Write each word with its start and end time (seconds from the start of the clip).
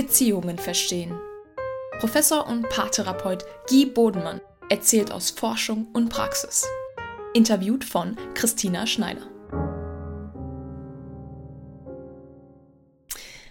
Beziehungen 0.00 0.58
verstehen. 0.58 1.18
Professor 1.98 2.46
und 2.46 2.68
Paartherapeut 2.68 3.44
Guy 3.68 3.84
Bodenmann 3.84 4.40
erzählt 4.68 5.10
aus 5.10 5.30
Forschung 5.30 5.88
und 5.92 6.08
Praxis. 6.08 6.64
Interviewt 7.34 7.84
von 7.84 8.16
Christina 8.34 8.86
Schneider. 8.86 9.26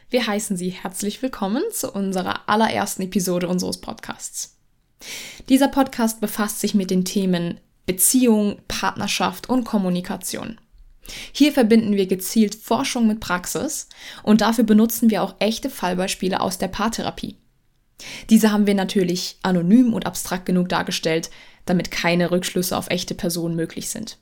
Wir 0.09 0.25
heißen 0.25 0.55
Sie 0.55 0.69
herzlich 0.69 1.21
willkommen 1.21 1.63
zu 1.73 1.91
unserer 1.91 2.47
allerersten 2.47 3.01
Episode 3.01 3.49
unseres 3.49 3.81
Podcasts. 3.81 4.57
Dieser 5.49 5.67
Podcast 5.67 6.21
befasst 6.21 6.61
sich 6.61 6.73
mit 6.73 6.91
den 6.91 7.03
Themen 7.03 7.59
Beziehung, 7.85 8.61
Partnerschaft 8.69 9.49
und 9.49 9.65
Kommunikation. 9.65 10.61
Hier 11.31 11.51
verbinden 11.53 11.95
wir 11.95 12.07
gezielt 12.07 12.55
Forschung 12.55 13.07
mit 13.07 13.19
Praxis 13.19 13.87
und 14.23 14.41
dafür 14.41 14.63
benutzen 14.63 15.09
wir 15.09 15.23
auch 15.23 15.35
echte 15.39 15.69
Fallbeispiele 15.69 16.41
aus 16.41 16.57
der 16.57 16.67
Paartherapie. 16.67 17.37
Diese 18.29 18.51
haben 18.51 18.67
wir 18.67 18.75
natürlich 18.75 19.37
anonym 19.41 19.93
und 19.93 20.05
abstrakt 20.05 20.45
genug 20.45 20.69
dargestellt, 20.69 21.29
damit 21.65 21.91
keine 21.91 22.31
Rückschlüsse 22.31 22.77
auf 22.77 22.89
echte 22.89 23.15
Personen 23.15 23.55
möglich 23.55 23.89
sind. 23.89 24.17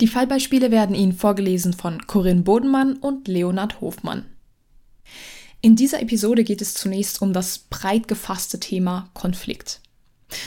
Die 0.00 0.08
Fallbeispiele 0.08 0.70
werden 0.70 0.96
Ihnen 0.96 1.12
vorgelesen 1.12 1.72
von 1.72 2.06
Corinne 2.06 2.42
Bodenmann 2.42 2.96
und 2.96 3.28
Leonard 3.28 3.80
Hofmann. 3.80 4.26
In 5.60 5.76
dieser 5.76 6.02
Episode 6.02 6.42
geht 6.42 6.60
es 6.60 6.74
zunächst 6.74 7.22
um 7.22 7.32
das 7.32 7.58
breit 7.58 8.08
gefasste 8.08 8.58
Thema 8.58 9.10
Konflikt. 9.14 9.80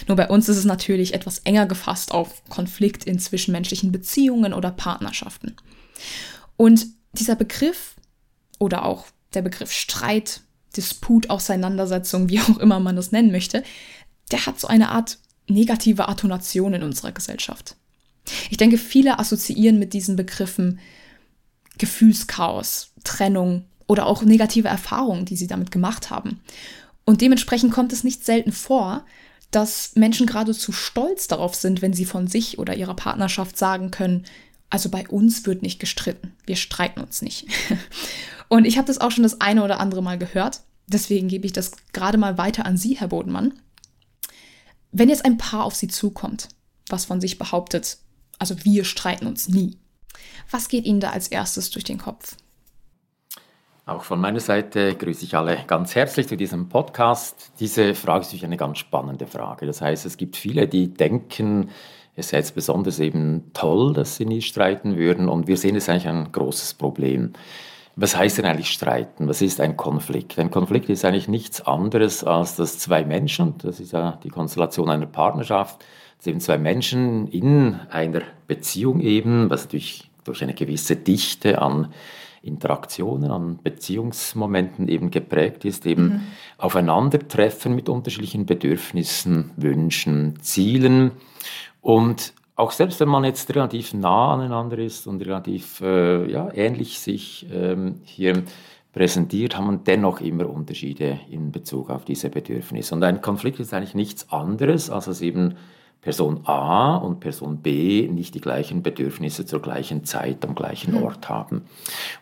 Nur 0.08 0.18
bei 0.18 0.28
uns 0.28 0.50
ist 0.50 0.58
es 0.58 0.66
natürlich 0.66 1.14
etwas 1.14 1.40
enger 1.40 1.66
gefasst 1.66 2.12
auf 2.12 2.44
Konflikt 2.50 3.04
in 3.06 3.20
zwischenmenschlichen 3.20 3.92
Beziehungen 3.92 4.54
oder 4.54 4.72
Partnerschaften. 4.72 5.56
Und 6.58 6.88
dieser 7.14 7.36
Begriff 7.36 7.96
oder 8.60 8.86
auch 8.86 9.06
der 9.34 9.42
Begriff 9.42 9.72
Streit, 9.72 10.42
Disput, 10.76 11.30
Auseinandersetzung, 11.30 12.30
wie 12.30 12.40
auch 12.40 12.58
immer 12.58 12.80
man 12.80 12.96
das 12.96 13.12
nennen 13.12 13.32
möchte, 13.32 13.64
der 14.32 14.46
hat 14.46 14.60
so 14.60 14.68
eine 14.68 14.90
Art 14.90 15.18
negative 15.48 16.08
Attonation 16.08 16.74
in 16.74 16.84
unserer 16.84 17.12
Gesellschaft. 17.12 17.76
Ich 18.50 18.58
denke, 18.58 18.78
viele 18.78 19.20
assoziieren 19.20 19.78
mit 19.78 19.94
diesen 19.94 20.16
Begriffen 20.16 20.80
Gefühlschaos, 21.78 22.94
Trennung 23.04 23.66
oder 23.88 24.08
auch 24.08 24.24
negative 24.24 24.68
Erfahrungen, 24.68 25.26
die 25.26 25.36
sie 25.36 25.48
damit 25.48 25.72
gemacht 25.72 26.10
haben. 26.10 26.40
Und 27.06 27.22
dementsprechend 27.22 27.72
kommt 27.72 27.94
es 27.94 28.04
nicht 28.04 28.26
selten 28.26 28.52
vor, 28.52 29.06
dass 29.56 29.96
Menschen 29.96 30.28
geradezu 30.28 30.74
stolz 30.74 31.28
darauf 31.28 31.56
sind, 31.56 31.82
wenn 31.82 31.94
sie 31.94 32.04
von 32.04 32.28
sich 32.28 32.60
oder 32.60 32.76
ihrer 32.76 32.94
Partnerschaft 32.94 33.58
sagen 33.58 33.90
können, 33.90 34.26
also 34.70 34.90
bei 34.90 35.08
uns 35.08 35.46
wird 35.46 35.62
nicht 35.62 35.80
gestritten, 35.80 36.34
wir 36.46 36.58
streiten 36.58 37.00
uns 37.00 37.22
nicht. 37.22 37.48
Und 38.50 38.66
ich 38.66 38.78
habe 38.78 38.88
das 38.88 39.00
auch 39.00 39.12
schon 39.12 39.24
das 39.24 39.40
eine 39.40 39.64
oder 39.64 39.80
andere 39.80 40.04
Mal 40.04 40.18
gehört, 40.18 40.62
deswegen 40.88 41.30
gebe 41.30 41.46
ich 41.46 41.54
das 41.54 41.72
gerade 41.94 42.18
mal 42.18 42.38
weiter 42.38 42.66
an 42.66 42.76
Sie, 42.76 42.98
Herr 43.00 43.08
Bodenmann. 43.08 43.54
Wenn 44.92 45.08
jetzt 45.08 45.24
ein 45.24 45.38
Paar 45.38 45.64
auf 45.64 45.76
Sie 45.76 45.88
zukommt, 45.88 46.50
was 46.90 47.06
von 47.06 47.22
sich 47.22 47.38
behauptet, 47.38 48.00
also 48.38 48.66
wir 48.66 48.84
streiten 48.84 49.26
uns 49.26 49.48
nie, 49.48 49.78
was 50.52 50.68
geht 50.68 50.86
Ihnen 50.86 51.00
da 51.00 51.12
als 51.12 51.30
erstes 51.30 51.70
durch 51.70 51.86
den 51.86 51.98
Kopf? 51.98 52.36
Auch 53.88 54.02
von 54.02 54.20
meiner 54.20 54.40
Seite 54.40 54.96
grüße 54.96 55.26
ich 55.26 55.36
alle 55.36 55.60
ganz 55.68 55.94
herzlich 55.94 56.28
zu 56.28 56.36
diesem 56.36 56.70
Podcast. 56.70 57.52
Diese 57.60 57.94
Frage 57.94 58.22
ist 58.22 58.28
natürlich 58.30 58.46
eine 58.46 58.58
ganz 58.58 58.80
spannende 58.80 59.28
Frage. 59.28 59.68
Das 59.68 59.80
heißt, 59.80 60.08
es 60.08 60.18
gibt 60.18 60.38
viele, 60.38 60.68
die 60.68 60.92
denken, 60.92 61.70
es 62.16 62.30
sei 62.30 62.38
jetzt 62.38 62.56
besonders 62.56 63.00
eben 63.00 63.52
toll, 63.54 63.94
dass 63.94 64.16
sie 64.16 64.26
nie 64.26 64.42
streiten 64.42 64.98
würden. 64.98 65.30
Und 65.30 65.46
wir 65.46 65.56
sehen 65.56 65.76
es 65.76 65.88
eigentlich 65.88 66.08
ein 66.08 66.32
großes 66.32 66.74
Problem. 66.74 67.34
Was 67.96 68.18
heißt 68.18 68.40
denn 68.40 68.46
eigentlich 68.46 68.72
streiten? 68.72 69.28
Was 69.28 69.44
ist 69.44 69.62
ein 69.62 69.78
Konflikt? 69.78 70.40
Ein 70.40 70.50
Konflikt 70.50 70.90
ist 70.90 71.06
eigentlich 71.06 71.28
nichts 71.28 71.62
anderes, 71.62 72.24
als 72.24 72.56
dass 72.56 72.80
zwei 72.80 73.06
Menschen, 73.06 73.54
das 73.60 73.80
ist 73.80 73.94
ja 73.94 74.18
die 74.24 74.30
Konstellation 74.30 74.90
einer 74.90 75.06
Partnerschaft, 75.06 75.86
dass 76.18 76.26
eben 76.26 76.40
zwei 76.40 76.58
Menschen 76.58 77.28
in 77.28 77.80
einer 77.92 78.24
Beziehung 78.48 79.00
eben, 79.00 79.52
was 79.52 79.66
natürlich 79.66 80.10
durch 80.24 80.42
eine 80.42 80.56
gewisse 80.56 80.96
Dichte 80.96 81.62
an 81.62 81.94
Interaktionen, 82.46 83.32
an 83.32 83.60
Beziehungsmomenten 83.62 84.88
eben 84.88 85.12
geprägt 85.12 85.66
ist, 85.66 85.86
eben 85.86 86.04
mhm. 86.04 86.22
aufeinandertreffen 86.58 87.76
mit 87.76 87.90
unterschiedlichen 87.90 88.46
Bedürfnissen, 88.46 89.52
Wünschen, 89.58 90.40
Zielen. 90.42 91.12
Und 91.82 92.34
auch 92.56 92.72
selbst 92.72 93.00
wenn 93.00 93.10
man 93.10 93.24
jetzt 93.24 93.54
relativ 93.54 93.94
nah 93.94 94.34
aneinander 94.34 94.78
ist 94.78 95.08
und 95.08 95.22
relativ 95.26 95.82
äh, 95.82 96.32
ja, 96.32 96.50
ähnlich 96.54 97.00
sich 97.00 97.48
ähm, 97.52 98.02
hier 98.04 98.44
präsentiert, 98.94 99.58
haben 99.58 99.68
wir 99.72 99.78
dennoch 99.78 100.22
immer 100.22 100.50
Unterschiede 100.50 101.20
in 101.30 101.52
Bezug 101.52 101.90
auf 101.90 102.06
diese 102.06 102.30
Bedürfnisse. 102.30 102.96
Und 102.96 103.04
ein 103.04 103.22
Konflikt 103.22 103.60
ist 103.60 103.74
eigentlich 103.74 103.96
nichts 103.96 104.32
anderes, 104.32 104.90
als 104.90 105.08
es 105.08 105.22
eben 105.22 105.56
Person 106.06 106.42
A 106.46 106.98
und 106.98 107.20
Person 107.20 107.58
B 107.58 108.08
nicht 108.08 108.36
die 108.36 108.40
gleichen 108.40 108.84
Bedürfnisse 108.84 109.44
zur 109.48 109.60
gleichen 109.60 110.04
Zeit 110.04 110.46
am 110.46 110.54
gleichen 110.54 110.94
mhm. 110.94 111.02
Ort 111.02 111.30
haben. 111.30 111.64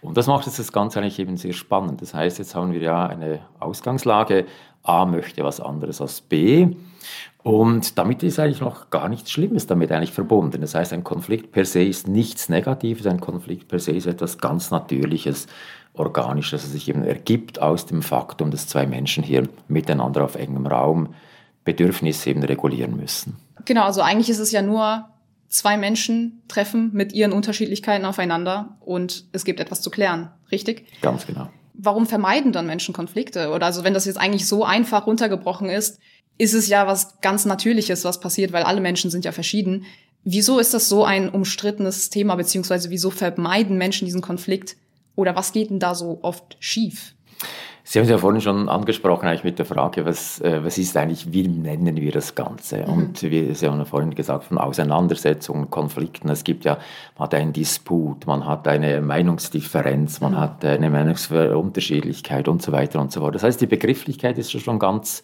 Und 0.02 0.16
das 0.16 0.26
macht 0.26 0.46
jetzt 0.46 0.58
das 0.58 0.72
Ganze 0.72 1.00
eigentlich 1.00 1.20
eben 1.20 1.36
sehr 1.36 1.52
spannend. 1.52 2.02
Das 2.02 2.14
heißt, 2.14 2.40
jetzt 2.40 2.56
haben 2.56 2.72
wir 2.72 2.80
ja 2.80 3.06
eine 3.06 3.42
Ausgangslage, 3.60 4.46
A 4.84 5.06
möchte 5.06 5.44
was 5.44 5.60
anderes 5.60 6.00
als 6.00 6.22
B. 6.22 6.70
Und 7.44 7.98
damit 7.98 8.24
ist 8.24 8.40
eigentlich 8.40 8.62
noch 8.62 8.90
gar 8.90 9.10
nichts 9.10 9.32
Schlimmes 9.32 9.68
damit 9.68 9.92
eigentlich 9.92 10.14
verbunden. 10.14 10.62
Das 10.62 10.76
heißt, 10.76 10.94
ein 10.94 11.04
Konflikt 11.04 11.52
per 11.52 11.66
se 11.66 11.84
ist 11.84 12.08
nichts 12.08 12.48
Negatives, 12.48 13.06
ein 13.06 13.20
Konflikt 13.20 13.68
per 13.68 13.80
se 13.80 13.92
ist 13.92 14.08
etwas 14.08 14.38
ganz 14.38 14.72
Natürliches, 14.72 15.48
Organisches, 15.94 16.62
das 16.62 16.72
sich 16.72 16.88
eben 16.88 17.04
ergibt 17.04 17.62
aus 17.62 17.86
dem 17.86 18.02
Faktum, 18.02 18.50
dass 18.50 18.66
zwei 18.66 18.88
Menschen 18.88 19.24
hier 19.24 19.50
miteinander 19.68 20.24
auf 20.24 20.36
engem 20.36 20.68
Raum 20.68 21.10
Bedürfnisse 21.64 22.30
eben 22.30 22.44
regulieren 22.44 22.98
müssen. 22.98 23.38
Genau, 23.66 23.84
also 23.84 24.02
eigentlich 24.02 24.30
ist 24.30 24.40
es 24.40 24.52
ja 24.52 24.62
nur 24.62 25.10
zwei 25.48 25.78
Menschen 25.78 26.42
treffen 26.48 26.90
mit 26.94 27.14
ihren 27.14 27.32
Unterschiedlichkeiten 27.32 28.06
aufeinander 28.06 28.78
und 28.80 29.26
es 29.32 29.46
gibt 29.46 29.60
etwas 29.60 29.82
zu 29.82 29.92
klären, 29.92 30.32
richtig? 30.52 30.88
Ganz 31.02 31.28
genau. 31.28 31.50
Warum 31.76 32.08
vermeiden 32.08 32.52
dann 32.52 32.66
Menschen 32.66 32.94
Konflikte? 32.94 33.52
Oder 33.52 33.68
also 33.68 33.84
wenn 33.84 33.94
das 33.94 34.06
jetzt 34.06 34.18
eigentlich 34.18 34.48
so 34.48 34.64
einfach 34.64 35.08
runtergebrochen 35.08 35.70
ist, 35.70 36.00
ist 36.38 36.54
es 36.54 36.68
ja 36.68 36.88
was 36.88 37.22
ganz 37.22 37.46
Natürliches, 37.46 38.04
was 38.04 38.20
passiert, 38.20 38.52
weil 38.52 38.64
alle 38.64 38.82
Menschen 38.82 39.12
sind 39.12 39.26
ja 39.26 39.32
verschieden. 39.32 39.86
Wieso 40.24 40.60
ist 40.60 40.74
das 40.74 40.90
so 40.90 41.04
ein 41.04 41.30
umstrittenes 41.30 42.10
Thema, 42.10 42.36
beziehungsweise 42.36 42.90
wieso 42.90 43.12
vermeiden 43.12 43.78
Menschen 43.78 44.06
diesen 44.06 44.22
Konflikt? 44.22 44.76
Oder 45.16 45.36
was 45.36 45.52
geht 45.52 45.70
denn 45.70 45.80
da 45.80 45.94
so 45.94 46.20
oft 46.22 46.58
schief? 46.60 47.14
Sie 47.86 48.00
haben 48.00 48.06
es 48.06 48.12
ja 48.12 48.18
vorhin 48.18 48.40
schon 48.40 48.70
angesprochen, 48.70 49.28
eigentlich 49.28 49.44
mit 49.44 49.60
der 49.60 49.66
Frage, 49.66 50.06
was, 50.06 50.40
äh, 50.40 50.64
was 50.64 50.78
ist 50.78 50.96
eigentlich, 50.96 51.34
wie 51.34 51.48
nennen 51.48 51.98
wir 51.98 52.14
das 52.14 52.34
Ganze? 52.34 52.78
Mhm. 52.78 52.94
Und 52.94 53.24
wie 53.24 53.54
Sie 53.54 53.68
haben 53.68 53.78
ja 53.78 53.86
vorhin 53.86 54.16
gesagt, 54.16 54.46
von 54.46 54.58
Auseinandersetzungen, 54.58 55.70
Konflikten. 55.70 56.30
Es 56.30 56.46
gibt 56.46 56.64
ja, 56.64 56.78
man 57.18 57.26
hat 57.26 57.34
einen 57.34 57.52
Disput, 57.52 58.26
man 58.26 58.46
hat 58.46 58.70
eine 58.70 59.02
Meinungsdifferenz, 59.02 60.22
man 60.22 60.32
mhm. 60.32 60.40
hat 60.40 60.64
eine 60.64 60.90
Meinungsunterschiedlichkeit 60.90 62.48
und 62.48 62.62
so 62.62 62.72
weiter 62.72 63.02
und 63.02 63.12
so 63.12 63.20
fort. 63.20 63.36
Das 63.36 63.44
heißt, 63.44 63.60
die 63.60 63.68
Begrifflichkeit 63.68 64.38
ist 64.38 64.52
schon 64.52 64.80
ganz 64.80 65.22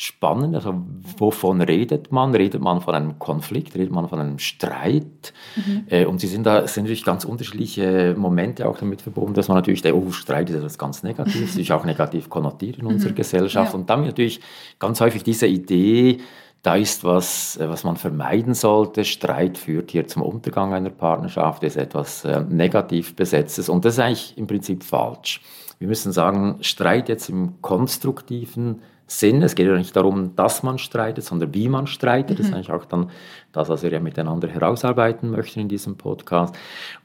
spannend. 0.00 0.54
Also 0.54 0.80
wovon 1.18 1.60
redet 1.60 2.12
man? 2.12 2.32
Redet 2.32 2.62
man 2.62 2.80
von 2.80 2.94
einem 2.94 3.18
Konflikt? 3.18 3.74
Redet 3.74 3.90
man 3.90 4.08
von 4.08 4.20
einem 4.20 4.38
Streit? 4.38 5.32
Mhm. 5.56 5.86
Äh, 5.88 6.06
und 6.06 6.20
sie 6.20 6.28
sind 6.28 6.44
da 6.44 6.68
sind 6.68 6.84
natürlich 6.84 7.04
ganz 7.04 7.24
unterschiedliche 7.24 8.14
Momente 8.16 8.68
auch 8.68 8.78
damit 8.78 9.02
verbunden, 9.02 9.34
dass 9.34 9.48
man 9.48 9.56
natürlich 9.56 9.82
der 9.82 9.96
oh, 9.96 10.12
Streit 10.12 10.50
ist 10.50 10.56
etwas 10.56 10.78
ganz 10.78 11.02
Negatives, 11.02 11.56
ist 11.56 11.72
auch 11.72 11.84
negativ 11.84 12.30
konnotiert 12.30 12.78
in 12.78 12.86
unserer 12.86 13.10
mhm. 13.10 13.16
Gesellschaft. 13.16 13.72
Ja. 13.72 13.78
Und 13.78 13.90
dann 13.90 14.04
natürlich 14.04 14.40
ganz 14.78 15.00
häufig 15.00 15.24
diese 15.24 15.48
Idee, 15.48 16.18
da 16.62 16.76
ist 16.76 17.02
was, 17.02 17.56
äh, 17.56 17.68
was 17.68 17.82
man 17.82 17.96
vermeiden 17.96 18.54
sollte. 18.54 19.04
Streit 19.04 19.58
führt 19.58 19.90
hier 19.90 20.06
zum 20.06 20.22
Untergang 20.22 20.74
einer 20.74 20.90
Partnerschaft, 20.90 21.64
ist 21.64 21.76
etwas 21.76 22.24
äh, 22.24 22.44
negativ 22.48 23.16
besetztes. 23.16 23.68
Und 23.68 23.84
das 23.84 23.94
ist 23.94 24.00
eigentlich 24.00 24.38
im 24.38 24.46
Prinzip 24.46 24.84
falsch. 24.84 25.40
Wir 25.80 25.88
müssen 25.88 26.12
sagen, 26.12 26.58
Streit 26.60 27.08
jetzt 27.08 27.28
im 27.28 27.60
konstruktiven 27.62 28.80
Sinn. 29.08 29.42
Es 29.42 29.54
geht 29.54 29.66
ja 29.66 29.74
nicht 29.74 29.96
darum, 29.96 30.36
dass 30.36 30.62
man 30.62 30.78
streitet, 30.78 31.24
sondern 31.24 31.52
wie 31.54 31.68
man 31.68 31.86
streitet. 31.86 32.38
Mhm. 32.38 32.42
Das 32.42 32.46
ist 32.46 32.54
eigentlich 32.54 32.70
auch 32.70 32.84
dann 32.84 33.10
das, 33.52 33.68
was 33.68 33.82
wir 33.82 33.90
ja 33.90 34.00
miteinander 34.00 34.48
herausarbeiten 34.48 35.30
möchten 35.30 35.60
in 35.60 35.68
diesem 35.68 35.96
Podcast. 35.96 36.54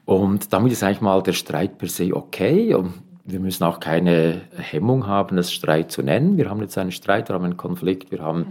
Und 0.04 0.52
damit 0.52 0.70
ist 0.70 0.82
eigentlich 0.82 1.00
mal 1.00 1.22
der 1.22 1.32
Streit 1.32 1.78
per 1.78 1.88
se 1.88 2.14
okay. 2.14 2.74
Und 2.74 2.92
wir 3.26 3.40
müssen 3.40 3.64
auch 3.64 3.80
keine 3.80 4.42
Hemmung 4.54 5.06
haben, 5.06 5.36
das 5.36 5.50
Streit 5.50 5.90
zu 5.90 6.02
nennen. 6.02 6.36
Wir 6.36 6.50
haben 6.50 6.60
jetzt 6.60 6.76
einen 6.76 6.92
Streit, 6.92 7.30
wir 7.30 7.34
haben 7.34 7.44
einen 7.44 7.56
Konflikt, 7.56 8.12
wir 8.12 8.20
haben 8.20 8.48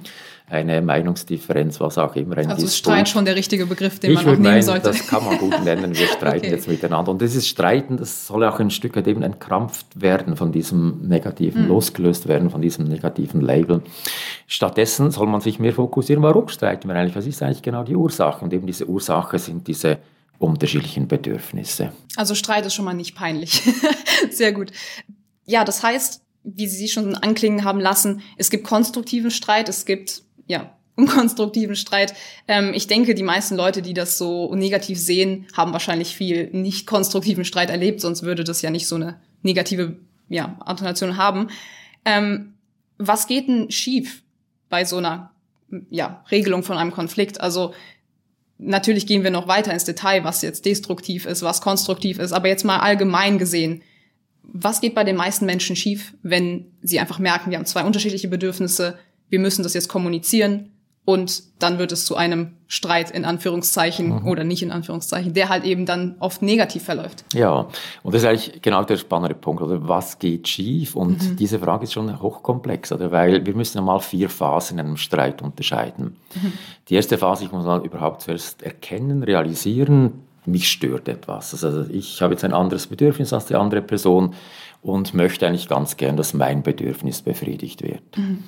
eine 0.49 0.81
Meinungsdifferenz, 0.81 1.79
was 1.79 1.99
auch 1.99 2.15
immer. 2.15 2.37
Ein 2.37 2.49
also 2.49 2.65
ist 2.65 2.77
Streit 2.77 3.07
schon 3.07 3.23
der 3.23 3.35
richtige 3.35 3.67
Begriff, 3.67 3.99
den 3.99 4.11
ich 4.11 4.17
man 4.17 4.25
auch 4.25 4.31
nehmen 4.31 4.43
meinen, 4.43 4.61
sollte. 4.63 4.87
Das 4.87 5.07
kann 5.07 5.23
man 5.23 5.37
gut 5.37 5.63
nennen. 5.63 5.95
Wir 5.95 6.07
streiten 6.17 6.45
okay. 6.45 6.55
jetzt 6.55 6.67
miteinander. 6.67 7.11
Und 7.11 7.21
dieses 7.21 7.47
Streiten, 7.47 7.97
das 7.97 8.25
soll 8.25 8.43
auch 8.45 8.59
ein 8.59 8.71
Stück 8.71 8.95
weit 8.95 9.07
eben 9.07 9.21
entkrampft 9.21 10.01
werden 10.01 10.35
von 10.35 10.51
diesem 10.51 11.07
Negativen, 11.07 11.63
mhm. 11.63 11.67
losgelöst 11.67 12.27
werden 12.27 12.49
von 12.49 12.61
diesem 12.61 12.85
negativen 12.85 13.41
Label. 13.41 13.83
Stattdessen 14.47 15.11
soll 15.11 15.27
man 15.27 15.41
sich 15.41 15.59
mehr 15.59 15.73
fokussieren, 15.73 16.23
warum 16.23 16.47
streiten 16.47 16.87
wir 16.87 16.95
eigentlich? 16.95 17.15
Was 17.15 17.27
ist 17.27 17.43
eigentlich 17.43 17.61
genau 17.61 17.83
die 17.83 17.95
Ursache? 17.95 18.43
Und 18.43 18.51
eben 18.53 18.65
diese 18.65 18.87
Ursache 18.87 19.37
sind 19.37 19.67
diese 19.67 19.99
unterschiedlichen 20.43 21.07
Bedürfnisse. 21.07 21.93
Also 22.15 22.35
Streit 22.35 22.65
ist 22.65 22.73
schon 22.73 22.85
mal 22.85 22.93
nicht 22.93 23.15
peinlich. 23.15 23.63
Sehr 24.29 24.51
gut. 24.51 24.71
Ja, 25.45 25.63
das 25.63 25.81
heißt, 25.81 26.21
wie 26.43 26.67
Sie 26.67 26.87
schon 26.87 27.15
anklingen 27.15 27.63
haben 27.63 27.79
lassen, 27.79 28.21
es 28.37 28.49
gibt 28.49 28.65
konstruktiven 28.65 29.31
Streit, 29.31 29.69
es 29.69 29.85
gibt 29.85 30.23
ja 30.45 30.75
unkonstruktiven 30.95 31.75
Streit. 31.75 32.13
Ähm, 32.47 32.73
ich 32.73 32.87
denke, 32.87 33.15
die 33.15 33.23
meisten 33.23 33.55
Leute, 33.55 33.81
die 33.81 33.93
das 33.93 34.17
so 34.17 34.53
negativ 34.53 34.99
sehen, 34.99 35.47
haben 35.53 35.73
wahrscheinlich 35.73 36.15
viel 36.15 36.51
nicht 36.51 36.85
konstruktiven 36.85 37.45
Streit 37.45 37.71
erlebt, 37.71 38.01
sonst 38.01 38.21
würde 38.21 38.43
das 38.43 38.61
ja 38.61 38.69
nicht 38.69 38.87
so 38.87 38.95
eine 38.95 39.19
negative 39.41 39.97
ja, 40.29 40.59
Intonation 40.69 41.17
haben. 41.17 41.47
Ähm, 42.05 42.53
was 42.97 43.27
geht 43.27 43.47
denn 43.47 43.71
schief 43.71 44.21
bei 44.69 44.85
so 44.85 44.97
einer 44.97 45.31
ja, 45.89 46.23
Regelung 46.29 46.63
von 46.63 46.77
einem 46.77 46.91
Konflikt? 46.91 47.41
Also 47.41 47.73
natürlich 48.57 49.07
gehen 49.07 49.23
wir 49.23 49.31
noch 49.31 49.47
weiter 49.47 49.73
ins 49.73 49.85
Detail, 49.85 50.23
was 50.23 50.41
jetzt 50.41 50.65
destruktiv 50.65 51.25
ist, 51.25 51.41
was 51.41 51.61
konstruktiv 51.61 52.19
ist, 52.19 52.31
aber 52.31 52.47
jetzt 52.47 52.65
mal 52.65 52.79
allgemein 52.79 53.37
gesehen, 53.37 53.81
was 54.43 54.81
geht 54.81 54.95
bei 54.95 55.03
den 55.03 55.15
meisten 55.15 55.45
Menschen 55.45 55.75
schief, 55.75 56.13
wenn 56.21 56.71
sie 56.81 56.99
einfach 56.99 57.19
merken, 57.19 57.49
wir 57.49 57.57
haben 57.57 57.65
zwei 57.65 57.83
unterschiedliche 57.83 58.27
Bedürfnisse, 58.27 58.99
wir 59.29 59.39
müssen 59.39 59.63
das 59.63 59.73
jetzt 59.73 59.87
kommunizieren, 59.87 60.72
und 61.05 61.43
dann 61.59 61.79
wird 61.79 61.91
es 61.91 62.05
zu 62.05 62.15
einem 62.15 62.53
Streit 62.67 63.11
in 63.11 63.25
Anführungszeichen 63.25 64.21
mhm. 64.21 64.27
oder 64.27 64.43
nicht 64.43 64.63
in 64.63 64.71
Anführungszeichen, 64.71 65.33
der 65.33 65.49
halt 65.49 65.65
eben 65.65 65.85
dann 65.85 66.15
oft 66.19 66.41
negativ 66.41 66.83
verläuft. 66.83 67.25
Ja, 67.33 67.67
und 68.03 68.15
das 68.15 68.23
ist 68.23 68.27
eigentlich 68.27 68.61
genau 68.61 68.83
der 68.83 68.97
spannende 68.97 69.35
Punkt, 69.35 69.61
oder 69.61 69.87
was 69.87 70.17
geht 70.17 70.47
schief? 70.47 70.95
Und 70.95 71.21
mhm. 71.21 71.35
diese 71.35 71.59
Frage 71.59 71.83
ist 71.83 71.93
schon 71.93 72.21
hochkomplex, 72.21 72.91
oder 72.93 73.11
weil 73.11 73.45
wir 73.45 73.55
müssen 73.55 73.79
einmal 73.79 73.99
vier 73.99 74.29
Phasen 74.29 74.79
in 74.79 74.85
einem 74.85 74.97
Streit 74.97 75.41
unterscheiden. 75.41 76.15
Mhm. 76.35 76.53
Die 76.87 76.95
erste 76.95 77.17
Phase, 77.17 77.45
ich 77.45 77.51
muss 77.51 77.65
mal 77.65 77.85
überhaupt 77.85 78.21
zuerst 78.21 78.63
erkennen, 78.63 79.23
realisieren, 79.23 80.23
mich 80.45 80.69
stört 80.69 81.07
etwas. 81.07 81.63
Also 81.63 81.85
ich 81.89 82.21
habe 82.21 82.33
jetzt 82.33 82.43
ein 82.43 82.53
anderes 82.53 82.87
Bedürfnis 82.87 83.33
als 83.33 83.45
die 83.45 83.55
andere 83.55 83.81
Person 83.81 84.33
und 84.83 85.13
möchte 85.13 85.47
eigentlich 85.47 85.69
ganz 85.69 85.95
gern, 85.95 86.17
dass 86.17 86.33
mein 86.33 86.61
Bedürfnis 86.61 87.21
befriedigt 87.21 87.81
wird. 87.81 88.01
Mhm. 88.17 88.43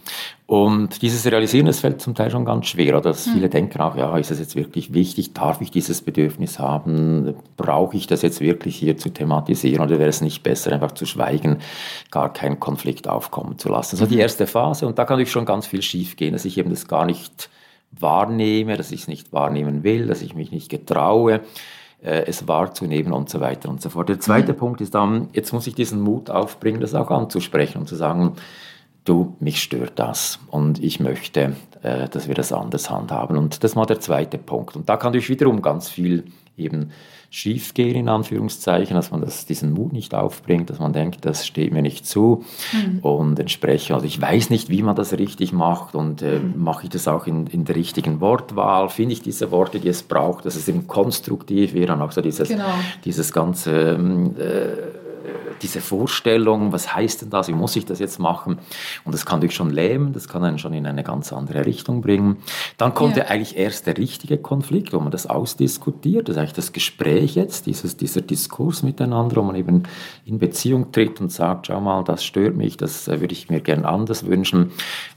Und 0.45 1.01
dieses 1.01 1.25
Realisieren, 1.25 1.65
das 1.65 1.79
fällt 1.79 2.01
zum 2.01 2.13
Teil 2.13 2.29
schon 2.29 2.43
ganz 2.43 2.67
schwer. 2.67 2.97
Oder 2.97 3.11
dass 3.11 3.25
mhm. 3.25 3.31
viele 3.31 3.49
denken 3.49 3.79
auch, 3.79 3.95
ja, 3.95 4.15
ist 4.17 4.31
das 4.31 4.39
jetzt 4.39 4.57
wirklich 4.57 4.93
wichtig? 4.93 5.33
Darf 5.33 5.61
ich 5.61 5.71
dieses 5.71 6.01
Bedürfnis 6.01 6.59
haben? 6.59 7.35
Brauche 7.55 7.95
ich 7.95 8.05
das 8.05 8.21
jetzt 8.21 8.41
wirklich 8.41 8.75
hier 8.75 8.97
zu 8.97 9.09
thematisieren? 9.09 9.81
Oder 9.81 9.97
wäre 9.97 10.09
es 10.09 10.19
nicht 10.19 10.43
besser, 10.43 10.73
einfach 10.73 10.91
zu 10.91 11.05
schweigen, 11.05 11.59
gar 12.11 12.33
keinen 12.33 12.59
Konflikt 12.59 13.07
aufkommen 13.07 13.57
zu 13.57 13.69
lassen? 13.69 13.95
Also 13.95 14.05
die 14.05 14.15
mhm. 14.15 14.21
erste 14.21 14.45
Phase. 14.45 14.87
Und 14.87 14.99
da 14.99 15.05
kann 15.05 15.15
natürlich 15.15 15.31
schon 15.31 15.45
ganz 15.45 15.65
viel 15.67 15.81
schiefgehen, 15.81 16.33
dass 16.33 16.43
ich 16.43 16.57
eben 16.57 16.69
das 16.69 16.89
gar 16.89 17.05
nicht 17.05 17.49
wahrnehme, 17.97 18.75
dass 18.75 18.91
ich 18.91 19.03
es 19.03 19.07
nicht 19.07 19.31
wahrnehmen 19.31 19.85
will, 19.85 20.07
dass 20.07 20.21
ich 20.21 20.35
mich 20.35 20.51
nicht 20.51 20.67
getraue 20.67 21.39
es 22.05 22.47
wahrzunehmen 22.47 23.13
und 23.13 23.29
so 23.29 23.39
weiter 23.39 23.69
und 23.69 23.81
so 23.81 23.89
fort. 23.89 24.09
Der 24.09 24.19
zweite 24.19 24.53
mhm. 24.53 24.57
Punkt 24.57 24.81
ist 24.81 24.95
dann, 24.95 25.29
jetzt 25.33 25.53
muss 25.53 25.67
ich 25.67 25.75
diesen 25.75 26.01
Mut 26.01 26.29
aufbringen, 26.29 26.81
das 26.81 26.93
auch 26.93 27.09
anzusprechen 27.09 27.79
und 27.79 27.87
zu 27.87 27.95
sagen, 27.95 28.33
du, 29.05 29.35
mich 29.39 29.61
stört 29.61 29.93
das 29.95 30.39
und 30.49 30.83
ich 30.83 30.99
möchte, 30.99 31.55
äh, 31.83 32.09
dass 32.09 32.27
wir 32.27 32.35
das 32.35 32.51
anders 32.51 32.89
handhaben. 32.89 33.37
Und 33.37 33.63
das 33.63 33.75
war 33.75 33.85
der 33.85 33.99
zweite 33.99 34.37
Punkt. 34.37 34.75
Und 34.75 34.89
da 34.89 34.97
kann 34.97 35.09
natürlich 35.09 35.29
wiederum 35.29 35.61
ganz 35.61 35.89
viel 35.89 36.25
eben 36.57 36.91
schiefgehen, 37.29 37.95
in 37.95 38.07
Anführungszeichen, 38.07 38.95
dass 38.95 39.11
man 39.11 39.19
das, 39.19 39.45
diesen 39.45 39.73
Mut 39.73 39.91
nicht 39.91 40.15
aufbringt, 40.15 40.69
dass 40.69 40.79
man 40.79 40.93
denkt, 40.93 41.25
das 41.25 41.45
steht 41.45 41.73
mir 41.73 41.81
nicht 41.81 42.07
zu 42.07 42.45
mhm. 42.71 42.99
und 42.99 43.39
entsprechend, 43.39 43.93
also 43.93 44.05
ich 44.05 44.21
weiß 44.21 44.49
nicht, 44.49 44.69
wie 44.69 44.81
man 44.81 44.95
das 44.95 45.11
richtig 45.13 45.51
macht 45.51 45.95
und 45.95 46.21
äh, 46.21 46.39
mhm. 46.39 46.53
mache 46.63 46.85
ich 46.85 46.89
das 46.89 47.09
auch 47.09 47.27
in, 47.27 47.47
in 47.47 47.65
der 47.65 47.75
richtigen 47.75 48.21
Wortwahl, 48.21 48.87
finde 48.87 49.13
ich 49.13 49.21
diese 49.21 49.51
Worte, 49.51 49.79
die 49.81 49.89
es 49.89 50.03
braucht, 50.03 50.45
dass 50.45 50.55
es 50.55 50.69
eben 50.69 50.87
konstruktiv 50.87 51.73
wäre 51.73 51.93
und 51.93 52.01
auch 52.01 52.13
so 52.13 52.21
dieses, 52.21 52.47
genau. 52.47 52.63
dieses 53.03 53.33
ganze 53.33 53.71
ähm, 53.71 54.35
äh, 54.37 55.04
diese 55.61 55.81
Vorstellung, 55.81 56.71
was 56.71 56.95
heißt 56.95 57.23
denn 57.23 57.29
das, 57.29 57.47
wie 57.47 57.53
muss 57.53 57.75
ich 57.75 57.85
das 57.85 57.99
jetzt 57.99 58.19
machen? 58.19 58.59
Und 59.03 59.13
das 59.13 59.25
kann 59.25 59.41
dich 59.41 59.53
schon 59.53 59.69
lähmen, 59.69 60.13
das 60.13 60.27
kann 60.27 60.43
einen 60.43 60.59
schon 60.59 60.73
in 60.73 60.85
eine 60.85 61.03
ganz 61.03 61.31
andere 61.33 61.65
Richtung 61.65 62.01
bringen. 62.01 62.37
Dann 62.77 62.93
kommt 62.93 63.17
ja, 63.17 63.23
ja 63.23 63.29
eigentlich 63.29 63.57
erst 63.57 63.87
der 63.87 63.97
richtige 63.97 64.37
Konflikt, 64.37 64.93
wo 64.93 64.99
man 64.99 65.11
das 65.11 65.27
ausdiskutiert, 65.27 66.27
das 66.27 66.35
ist 66.35 66.39
eigentlich 66.39 66.53
das 66.53 66.73
Gespräch 66.73 67.35
jetzt, 67.35 67.65
dieses, 67.65 67.97
dieser 67.97 68.21
Diskurs 68.21 68.83
miteinander, 68.83 69.37
wo 69.37 69.41
man 69.41 69.55
eben 69.55 69.83
in 70.25 70.39
Beziehung 70.39 70.91
tritt 70.91 71.21
und 71.21 71.31
sagt, 71.31 71.67
schau 71.67 71.79
mal, 71.81 72.03
das 72.03 72.23
stört 72.23 72.55
mich, 72.55 72.77
das 72.77 73.07
äh, 73.07 73.21
würde 73.21 73.33
ich 73.33 73.49
mir 73.49 73.61
gern 73.61 73.85
anders 73.85 74.25
wünschen. 74.25 74.71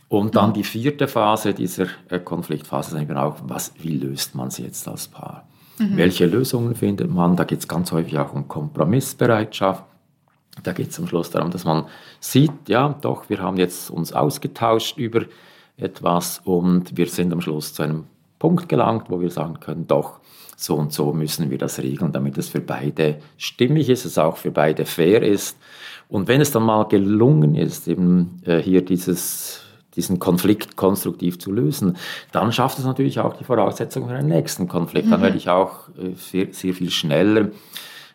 Und 0.09 0.37
dann 0.37 0.55
die 0.55 0.65
vierte 0.65 1.07
Phase 1.07 1.53
dieser 1.53 1.87
äh, 2.09 2.19
Konfliktphase 2.19 2.97
ist 2.97 3.03
eben 3.03 3.17
auch, 3.17 3.37
was, 3.43 3.73
wie 3.79 3.97
löst 3.97 4.35
man 4.35 4.51
sie 4.51 4.63
jetzt 4.63 4.89
als 4.89 5.09
Paar? 5.09 5.47
Mhm. 5.79 5.97
Welche 5.97 6.27
Lösungen 6.27 6.75
findet 6.75 7.11
man? 7.11 7.37
Da 7.37 7.45
geht 7.45 7.61
es 7.61 7.69
ganz 7.69 7.93
häufig 7.93 8.19
auch 8.19 8.33
um 8.33 8.49
Kompromissbereitschaft. 8.49 9.85
Da 10.63 10.73
geht 10.73 10.91
es 10.91 10.99
am 10.99 11.07
Schluss 11.07 11.31
darum, 11.31 11.51
dass 11.51 11.65
man 11.65 11.85
sieht, 12.21 12.69
ja, 12.69 12.97
doch, 13.01 13.29
wir 13.29 13.39
haben 13.39 13.57
jetzt 13.57 13.91
uns 13.91 14.13
ausgetauscht 14.13 14.99
über 14.99 15.23
etwas 15.77 16.41
und 16.45 16.97
wir 16.97 17.07
sind 17.07 17.33
am 17.33 17.41
Schluss 17.41 17.75
zu 17.75 17.83
einem 17.83 18.05
Punkt 18.39 18.69
gelangt, 18.69 19.07
wo 19.09 19.21
wir 19.21 19.31
sagen 19.31 19.61
können, 19.61 19.87
doch, 19.87 20.21
so 20.57 20.75
und 20.75 20.93
so 20.93 21.13
müssen 21.13 21.51
wir 21.51 21.59
das 21.59 21.79
regeln, 21.79 22.13
damit 22.13 22.37
es 22.37 22.49
für 22.49 22.61
beide 22.61 23.21
stimmig 23.37 23.89
ist, 23.89 24.05
es 24.05 24.19
auch 24.19 24.37
für 24.37 24.51
beide 24.51 24.87
fair 24.87 25.23
ist. 25.23 25.57
Und 26.09 26.27
wenn 26.27 26.41
es 26.41 26.51
dann 26.51 26.65
mal 26.65 26.85
gelungen 26.89 27.55
ist, 27.55 27.87
eben 27.87 28.43
äh, 28.45 28.59
hier 28.59 28.85
dieses, 28.85 29.61
diesen 29.95 30.19
Konflikt 30.19 30.75
konstruktiv 30.77 31.39
zu 31.39 31.53
lösen, 31.53 31.97
dann 32.33 32.53
schafft 32.53 32.79
es 32.79 32.85
natürlich 32.85 33.21
auch 33.21 33.37
die 33.37 33.45
Voraussetzung 33.45 34.09
für 34.09 34.15
einen 34.15 34.29
nächsten 34.29 34.67
Konflikt. 34.67 35.07
Mhm. 35.07 35.11
Dann 35.13 35.23
werde 35.23 35.37
ich 35.37 35.49
auch 35.49 35.89
äh, 35.91 36.15
sehr, 36.17 36.49
sehr 36.51 36.75
viel 36.75 36.91
schneller 36.91 37.51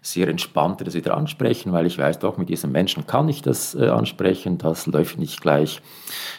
sehr 0.06 0.28
entspannt 0.28 0.82
das 0.86 0.96
wieder 0.96 1.16
ansprechen, 1.16 1.72
weil 1.72 1.86
ich 1.86 1.98
weiß 1.98 2.20
doch, 2.20 2.38
mit 2.38 2.50
diesem 2.50 2.74
Menschen 2.74 3.08
kann 3.08 3.30
ich 3.30 3.42
das 3.42 3.74
äh, 3.74 3.88
ansprechen. 3.88 4.58
Das 4.58 4.86
läuft 4.86 5.18
nicht 5.18 5.42
gleich 5.42 5.82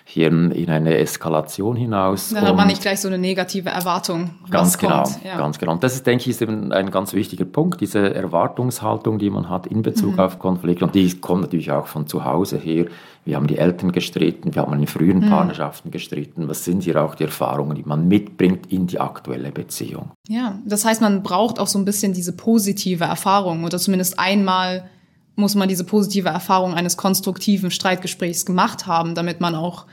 hier 0.05 0.28
in 0.28 0.69
eine 0.69 0.99
Eskalation 0.99 1.75
hinaus. 1.75 2.31
Dann 2.31 2.46
hat 2.46 2.56
man 2.56 2.66
nicht 2.66 2.82
gleich 2.82 3.00
so 3.00 3.08
eine 3.08 3.16
negative 3.16 3.70
Erwartung. 3.70 4.34
Ganz 4.50 4.76
genau, 4.76 5.05
ja. 5.25 5.38
ganz 5.38 5.58
genau. 5.58 5.72
Und 5.72 5.82
das 5.82 5.94
ist, 5.94 6.06
denke 6.06 6.22
ich, 6.22 6.28
ist 6.28 6.43
eben 6.43 6.72
ein 6.72 6.90
ganz 6.90 7.14
wichtiger 7.14 7.46
Punkt, 7.46 7.81
diese 7.81 8.14
Erwartungshaltung, 8.14 9.19
die 9.19 9.31
man 9.31 9.49
hat 9.49 9.67
in 9.67 9.81
Bezug 9.81 10.12
mhm. 10.12 10.20
auf 10.20 10.38
Konflikte. 10.38 10.84
Und 10.84 10.94
die 10.94 11.19
kommt 11.19 11.40
natürlich 11.40 11.72
auch 11.72 11.87
von 11.87 12.06
zu 12.06 12.25
Hause 12.25 12.58
her. 12.58 12.84
Wir 13.25 13.37
haben 13.37 13.47
die 13.47 13.56
Eltern 13.56 13.93
gestritten, 13.93 14.55
wir 14.55 14.62
haben 14.62 14.79
in 14.79 14.87
frühen 14.87 15.21
mhm. 15.21 15.31
Partnerschaften 15.31 15.91
gestritten. 15.91 16.49
Was 16.49 16.65
sind 16.65 16.82
hier 16.82 17.03
auch 17.03 17.15
die 17.15 17.25
Erfahrungen, 17.25 17.75
die 17.75 17.82
man 17.82 18.06
mitbringt 18.06 18.71
in 18.71 18.87
die 18.87 19.00
aktuelle 19.00 19.50
Beziehung? 19.50 20.11
Ja, 20.29 20.59
das 20.67 20.85
heißt, 20.85 21.00
man 21.00 21.23
braucht 21.23 21.59
auch 21.59 21.67
so 21.67 21.79
ein 21.79 21.85
bisschen 21.85 22.12
diese 22.12 22.32
positive 22.32 23.05
Erfahrung 23.05 23.65
oder 23.65 23.79
zumindest 23.79 24.19
einmal 24.19 24.91
muss 25.37 25.55
man 25.55 25.69
diese 25.69 25.85
positive 25.85 26.29
Erfahrung 26.29 26.75
eines 26.75 26.97
konstruktiven 26.97 27.71
Streitgesprächs 27.71 28.47
gemacht 28.47 28.87
haben, 28.87 29.15
damit 29.15 29.41
man 29.41 29.55
auch 29.55 29.87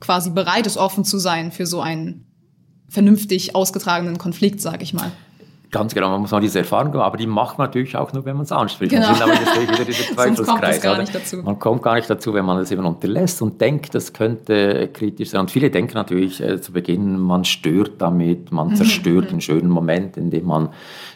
quasi 0.00 0.30
bereit 0.30 0.66
ist, 0.66 0.76
offen 0.76 1.04
zu 1.04 1.18
sein 1.18 1.52
für 1.52 1.66
so 1.66 1.80
einen 1.80 2.26
vernünftig 2.88 3.54
ausgetragenen 3.54 4.18
Konflikt, 4.18 4.60
sag 4.60 4.82
ich 4.82 4.92
mal. 4.92 5.12
Ganz 5.72 5.94
genau, 5.94 6.10
man 6.10 6.20
muss 6.20 6.30
mal 6.30 6.40
diese 6.40 6.58
Erfahrung 6.58 6.88
machen, 6.88 7.00
aber 7.00 7.16
die 7.16 7.26
macht 7.26 7.56
man 7.56 7.68
natürlich 7.68 7.96
auch 7.96 8.12
nur, 8.12 8.26
wenn 8.26 8.36
man 8.36 8.44
es 8.44 8.52
anspricht. 8.52 8.92
Genau. 8.92 9.10
Man 9.10 9.22
aber 9.22 9.32
wieder 9.32 9.84
dieser 9.86 10.14
Teufelskreis. 10.14 10.82
kommt 10.82 11.44
Man 11.44 11.58
kommt 11.58 11.82
gar 11.82 11.94
nicht 11.94 12.10
dazu, 12.10 12.34
wenn 12.34 12.44
man 12.44 12.58
es 12.58 12.70
eben 12.70 12.84
unterlässt 12.84 13.40
und 13.40 13.58
denkt, 13.58 13.94
das 13.94 14.12
könnte 14.12 14.90
kritisch 14.92 15.30
sein. 15.30 15.40
Und 15.40 15.50
viele 15.50 15.70
denken 15.70 15.94
natürlich 15.94 16.42
äh, 16.42 16.60
zu 16.60 16.72
Beginn, 16.72 17.18
man 17.18 17.46
stört 17.46 18.02
damit, 18.02 18.52
man 18.52 18.68
mhm. 18.68 18.76
zerstört 18.76 19.24
mhm. 19.24 19.28
den 19.28 19.40
schönen 19.40 19.70
Moment, 19.70 20.18
in 20.18 20.28
dem 20.28 20.44
man, 20.44 20.68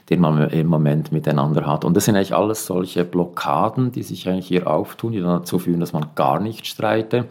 den 0.08 0.20
man 0.20 0.48
im 0.48 0.68
Moment 0.68 1.12
miteinander 1.12 1.66
hat. 1.66 1.84
Und 1.84 1.94
das 1.94 2.06
sind 2.06 2.16
eigentlich 2.16 2.34
alles 2.34 2.64
solche 2.64 3.04
Blockaden, 3.04 3.92
die 3.92 4.02
sich 4.02 4.26
eigentlich 4.26 4.46
hier 4.46 4.68
auftun, 4.68 5.12
die 5.12 5.20
dann 5.20 5.40
dazu 5.40 5.58
führen, 5.58 5.80
dass 5.80 5.92
man 5.92 6.06
gar 6.14 6.40
nicht 6.40 6.66
streitet 6.66 7.26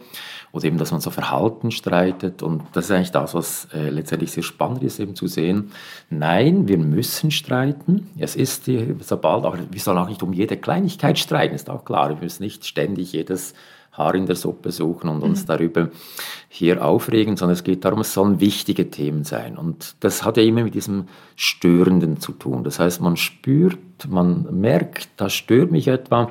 oder 0.52 0.64
eben, 0.64 0.78
dass 0.78 0.92
man 0.92 1.00
so 1.00 1.10
Verhalten 1.10 1.70
streitet. 1.70 2.42
Und 2.42 2.62
das 2.72 2.86
ist 2.86 2.90
eigentlich 2.90 3.10
das, 3.10 3.34
was 3.34 3.68
äh, 3.74 3.90
letztendlich 3.90 4.32
sehr 4.32 4.42
spannend 4.42 4.82
ist, 4.82 4.98
eben 4.98 5.14
zu 5.14 5.26
sehen. 5.26 5.72
Nein, 6.10 6.68
wir 6.68 6.78
müssen 6.78 7.30
streiten. 7.30 8.10
Es 8.18 8.36
ist 8.36 8.70
sobald 9.00 9.44
auch, 9.44 9.56
wir 9.70 9.80
sollen 9.80 9.98
auch 9.98 10.08
nicht 10.08 10.22
um 10.22 10.32
jede 10.32 10.56
Kleinigkeit 10.56 11.18
streiten, 11.18 11.54
ist 11.54 11.70
auch 11.70 11.84
klar. 11.84 12.08
Wir 12.08 12.16
müssen 12.16 12.42
nicht 12.42 12.64
ständig 12.64 13.12
jedes 13.12 13.54
Haar 13.96 14.14
in 14.14 14.26
der 14.26 14.36
Suppe 14.36 14.72
suchen 14.72 15.08
und 15.08 15.22
uns 15.22 15.42
mhm. 15.42 15.46
darüber 15.46 15.88
hier 16.48 16.84
aufregen, 16.84 17.36
sondern 17.36 17.54
es 17.54 17.64
geht 17.64 17.84
darum, 17.84 18.00
es 18.00 18.12
sollen 18.12 18.40
wichtige 18.40 18.90
Themen 18.90 19.24
sein. 19.24 19.56
Und 19.56 19.96
das 20.00 20.22
hat 20.22 20.36
ja 20.36 20.42
immer 20.42 20.64
mit 20.64 20.74
diesem 20.74 21.06
Störenden 21.34 22.20
zu 22.20 22.32
tun. 22.32 22.62
Das 22.62 22.78
heißt, 22.78 23.00
man 23.00 23.16
spürt, 23.16 23.78
man 24.08 24.46
merkt, 24.60 25.08
das 25.16 25.32
stört 25.32 25.70
mich 25.70 25.88
etwa 25.88 26.30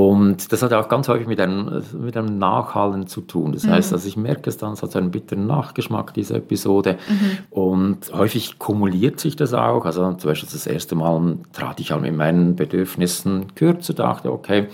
und 0.00 0.50
das 0.50 0.62
hat 0.62 0.72
auch 0.72 0.88
ganz 0.88 1.08
häufig 1.08 1.26
mit 1.26 1.40
einem, 1.40 1.82
mit 2.00 2.16
einem 2.16 2.38
Nachhallen 2.38 3.06
zu 3.06 3.20
tun. 3.20 3.52
Das 3.52 3.64
mhm. 3.64 3.72
heißt, 3.72 3.92
also 3.92 4.08
ich 4.08 4.16
merke 4.16 4.48
es 4.48 4.56
dann, 4.56 4.72
es 4.72 4.82
hat 4.82 4.92
so 4.92 4.98
einen 4.98 5.10
bitteren 5.10 5.46
Nachgeschmack, 5.46 6.14
diese 6.14 6.36
Episode. 6.36 6.96
Mhm. 7.06 7.38
Und 7.50 8.10
häufig 8.14 8.58
kumuliert 8.58 9.20
sich 9.20 9.36
das 9.36 9.52
auch. 9.52 9.84
Also 9.84 10.14
zum 10.14 10.30
Beispiel 10.30 10.48
das 10.50 10.66
erste 10.66 10.94
Mal 10.94 11.36
trat 11.52 11.80
ich 11.80 11.92
auch 11.92 12.00
mit 12.00 12.16
meinen 12.16 12.56
Bedürfnissen 12.56 13.54
kürzer, 13.54 13.92
dachte, 13.92 14.32
okay, 14.32 14.68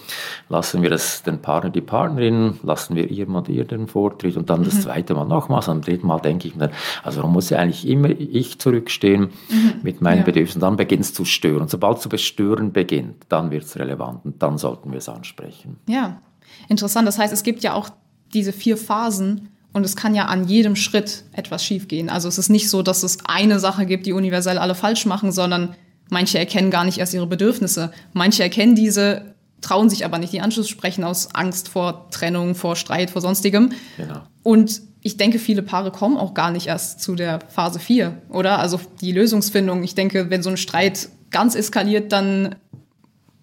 lassen 0.49 0.83
wir 0.83 0.91
das 0.91 1.25
den 1.25 1.43
Partner, 1.43 1.71
die 1.71 1.81
Partnerin, 1.81 2.61
lassen 2.63 2.95
wir 2.95 3.11
ihr 3.11 3.27
mal 3.27 3.43
ihr 3.49 3.65
den 3.65 3.89
Vortritt 3.89 4.37
und 4.37 4.49
dann 4.49 4.63
das 4.63 4.75
mhm. 4.75 4.81
zweite 4.83 5.15
Mal 5.15 5.25
nochmals. 5.25 5.69
Am 5.69 5.81
dritten 5.81 6.07
Mal 6.07 6.21
denke 6.21 6.47
ich 6.47 6.55
mir, 6.55 6.71
also 7.03 7.19
warum 7.19 7.33
muss 7.33 7.51
ja 7.51 7.59
eigentlich 7.59 7.89
immer 7.89 8.11
ich 8.11 8.61
zurückstehen 8.61 9.31
mhm. 9.49 9.73
mit 9.83 10.01
meinen 10.01 10.19
ja. 10.19 10.25
Bedürfnissen? 10.25 10.61
Dann 10.61 10.77
beginnt 10.77 11.03
es 11.03 11.15
zu 11.15 11.25
stören. 11.25 11.63
Und 11.63 11.71
sobald 11.71 11.97
es 11.97 12.05
zu 12.05 12.09
bestören 12.09 12.71
beginnt, 12.71 13.25
dann 13.29 13.51
wird 13.51 13.65
es 13.65 13.77
relevant 13.77 14.25
und 14.25 14.41
dann 14.41 14.57
sollten 14.57 14.93
wir 14.93 14.99
es 14.99 15.16
ansprechen. 15.17 15.79
Ja. 15.89 16.21
Interessant, 16.69 17.09
das 17.09 17.19
heißt, 17.19 17.33
es 17.33 17.43
gibt 17.43 17.63
ja 17.63 17.75
auch 17.75 17.91
diese 18.33 18.53
vier 18.53 18.77
Phasen 18.77 19.49
und 19.73 19.85
es 19.85 19.97
kann 19.97 20.15
ja 20.15 20.27
an 20.27 20.49
jedem 20.49 20.77
Schritt 20.77 21.25
etwas 21.33 21.65
schiefgehen. 21.65 22.09
Also 22.09 22.29
es 22.29 22.39
ist 22.39 22.49
nicht 22.49 22.71
so, 22.71 22.83
dass 22.83 23.03
es 23.03 23.19
eine 23.27 23.59
Sache 23.61 23.85
gibt, 23.85 24.07
die 24.07 24.13
universell 24.13 24.59
alle 24.59 24.75
falsch 24.75 25.07
machen, 25.07 25.33
sondern 25.33 25.75
manche 26.09 26.39
erkennen 26.39 26.71
gar 26.71 26.85
nicht 26.85 26.99
erst 26.99 27.15
ihre 27.15 27.27
Bedürfnisse. 27.27 27.93
Manche 28.13 28.43
erkennen 28.43 28.75
diese, 28.75 29.35
trauen 29.61 29.91
sich 29.91 30.05
aber 30.05 30.19
nicht 30.19 30.33
die 30.33 30.41
Anschluss 30.41 30.69
sprechen 30.69 31.05
aus 31.05 31.35
Angst 31.35 31.69
vor 31.69 32.09
Trennung, 32.11 32.55
vor 32.55 32.77
Streit, 32.77 33.11
vor 33.11 33.21
sonstigem. 33.21 33.71
Genau. 33.97 34.23
Und 34.43 34.81
ich 35.03 35.17
denke, 35.17 35.39
viele 35.39 35.63
Paare 35.63 35.93
kommen 35.93 36.17
auch 36.17 36.35
gar 36.35 36.51
nicht 36.51 36.67
erst 36.67 37.01
zu 37.01 37.15
der 37.15 37.41
Phase 37.49 37.79
4, 37.79 38.23
oder? 38.29 38.59
Also 38.59 38.81
die 39.01 39.13
Lösungsfindung. 39.13 39.85
Ich 39.85 39.95
denke, 39.95 40.31
wenn 40.31 40.43
so 40.43 40.51
ein 40.51 40.57
Streit 40.57 41.11
ganz 41.31 41.55
eskaliert, 41.55 42.13
dann 42.13 42.57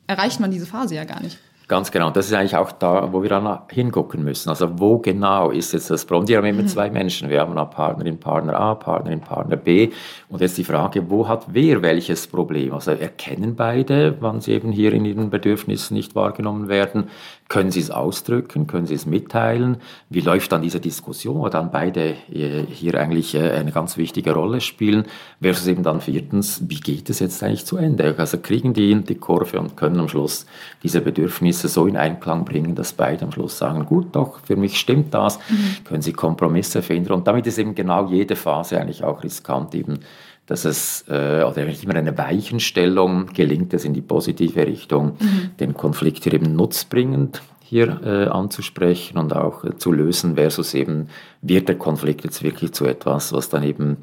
erreicht 0.07 0.39
man 0.39 0.51
diese 0.51 0.65
Phase 0.65 0.95
ja 0.95 1.03
gar 1.03 1.21
nicht. 1.21 1.37
Ganz 1.73 1.89
genau. 1.89 2.11
Das 2.11 2.27
ist 2.27 2.33
eigentlich 2.33 2.55
auch 2.55 2.71
da, 2.71 3.11
wo 3.11 3.23
wir 3.23 3.29
dann 3.29 3.61
hingucken 3.67 4.23
müssen. 4.23 4.49
Also 4.49 4.79
wo 4.79 4.99
genau 4.99 5.49
ist 5.49 5.73
jetzt 5.73 5.89
das 5.89 6.05
Problem? 6.05 6.27
Wir 6.27 6.37
haben 6.37 6.45
immer 6.45 6.61
mhm. 6.61 6.67
zwei 6.67 6.91
Menschen. 6.91 7.29
Wir 7.29 7.41
haben 7.41 7.57
eine 7.57 7.65
Partnerin, 7.65 8.19
Partner 8.19 8.53
A, 8.59 8.75
Partnerin, 8.75 9.21
Partner 9.21 9.55
B. 9.55 9.89
Und 10.29 10.41
jetzt 10.41 10.55
die 10.59 10.65
Frage, 10.65 11.09
wo 11.09 11.27
hat 11.27 11.45
wer 11.47 11.81
welches 11.81 12.27
Problem? 12.27 12.73
Also 12.73 12.91
erkennen 12.91 13.55
beide, 13.55 14.17
wann 14.19 14.39
sie 14.39 14.51
eben 14.51 14.71
hier 14.71 14.93
in 14.93 15.03
ihren 15.03 15.31
Bedürfnissen 15.31 15.97
nicht 15.97 16.13
wahrgenommen 16.13 16.67
werden? 16.67 17.09
Können 17.53 17.69
sie 17.69 17.81
es 17.81 17.91
ausdrücken? 17.91 18.65
Können 18.65 18.87
sie 18.87 18.95
es 18.95 19.05
mitteilen? 19.05 19.77
Wie 20.09 20.21
läuft 20.21 20.51
dann 20.51 20.63
diese 20.63 20.79
Diskussion, 20.79 21.37
wo 21.37 21.49
dann 21.49 21.69
beide 21.69 22.15
äh, 22.33 22.65
hier 22.67 22.99
eigentlich 22.99 23.35
äh, 23.35 23.51
eine 23.51 23.71
ganz 23.71 23.95
wichtige 23.95 24.33
Rolle 24.33 24.59
spielen? 24.59 25.05
Versus 25.39 25.67
eben 25.67 25.83
dann 25.83 26.01
viertens, 26.01 26.63
wie 26.67 26.79
geht 26.79 27.11
es 27.11 27.19
jetzt 27.19 27.43
eigentlich 27.43 27.67
zu 27.67 27.77
Ende? 27.77 28.15
Also 28.17 28.39
kriegen 28.39 28.73
die 28.73 28.95
die 29.03 29.13
Kurve 29.13 29.59
und 29.59 29.77
können 29.77 29.99
am 29.99 30.09
Schluss 30.09 30.47
diese 30.81 30.99
Bedürfnisse 30.99 31.67
so 31.67 31.85
in 31.85 31.95
Einklang 31.95 32.43
bringen, 32.43 32.73
dass 32.73 32.91
beide 32.93 33.23
am 33.25 33.31
Schluss 33.31 33.55
sagen, 33.55 33.85
gut, 33.85 34.15
doch, 34.15 34.39
für 34.43 34.55
mich 34.55 34.79
stimmt 34.79 35.13
das, 35.13 35.37
mhm. 35.47 35.83
können 35.83 36.01
sie 36.01 36.13
Kompromisse 36.13 36.81
finden. 36.81 37.13
Und 37.13 37.27
damit 37.27 37.45
ist 37.45 37.59
eben 37.59 37.75
genau 37.75 38.09
jede 38.09 38.35
Phase 38.35 38.81
eigentlich 38.81 39.03
auch 39.03 39.23
riskant, 39.23 39.75
eben 39.75 39.99
dass 40.45 40.65
es, 40.65 41.05
äh, 41.07 41.43
oder 41.43 41.65
immer 41.65 41.95
eine 41.95 42.17
Weichenstellung 42.17 43.27
gelingt 43.27 43.73
es 43.73 43.85
in 43.85 43.93
die 43.93 44.01
positive 44.01 44.67
Richtung, 44.67 45.17
mhm. 45.19 45.51
den 45.59 45.73
Konflikt 45.73 46.23
hier 46.23 46.33
eben 46.33 46.55
nutzbringend 46.55 47.41
hier 47.61 48.01
äh, 48.03 48.27
anzusprechen 48.27 49.17
und 49.17 49.33
auch 49.33 49.63
äh, 49.63 49.77
zu 49.77 49.91
lösen, 49.91 50.35
versus 50.35 50.73
eben, 50.73 51.07
wird 51.41 51.69
der 51.69 51.77
Konflikt 51.77 52.23
jetzt 52.23 52.43
wirklich 52.43 52.73
zu 52.73 52.85
etwas, 52.85 53.31
was 53.31 53.49
dann 53.49 53.63
eben 53.63 53.97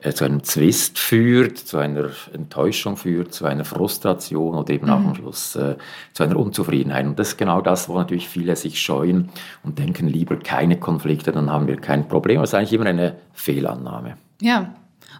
äh, 0.00 0.12
zu 0.12 0.24
einem 0.24 0.42
Zwist 0.42 0.98
führt, 0.98 1.58
zu 1.58 1.78
einer 1.78 2.10
Enttäuschung 2.32 2.96
führt, 2.96 3.32
zu 3.32 3.44
einer 3.44 3.64
Frustration 3.64 4.54
oder 4.54 4.72
eben 4.72 4.86
mhm. 4.86 4.92
auch 4.92 4.96
am 4.96 5.14
Schluss 5.14 5.54
äh, 5.54 5.76
zu 6.12 6.22
einer 6.22 6.36
Unzufriedenheit. 6.36 7.06
Und 7.06 7.18
das 7.18 7.28
ist 7.28 7.36
genau 7.36 7.60
das, 7.60 7.88
wo 7.88 7.98
natürlich 7.98 8.28
viele 8.28 8.56
sich 8.56 8.80
scheuen 8.80 9.28
und 9.62 9.78
denken, 9.78 10.08
lieber 10.08 10.36
keine 10.36 10.78
Konflikte, 10.78 11.30
dann 11.30 11.50
haben 11.50 11.66
wir 11.66 11.76
kein 11.76 12.08
Problem. 12.08 12.40
Das 12.40 12.50
ist 12.50 12.54
eigentlich 12.54 12.72
immer 12.72 12.86
eine 12.86 13.16
Fehlannahme. 13.32 14.16
Ja, 14.40 14.74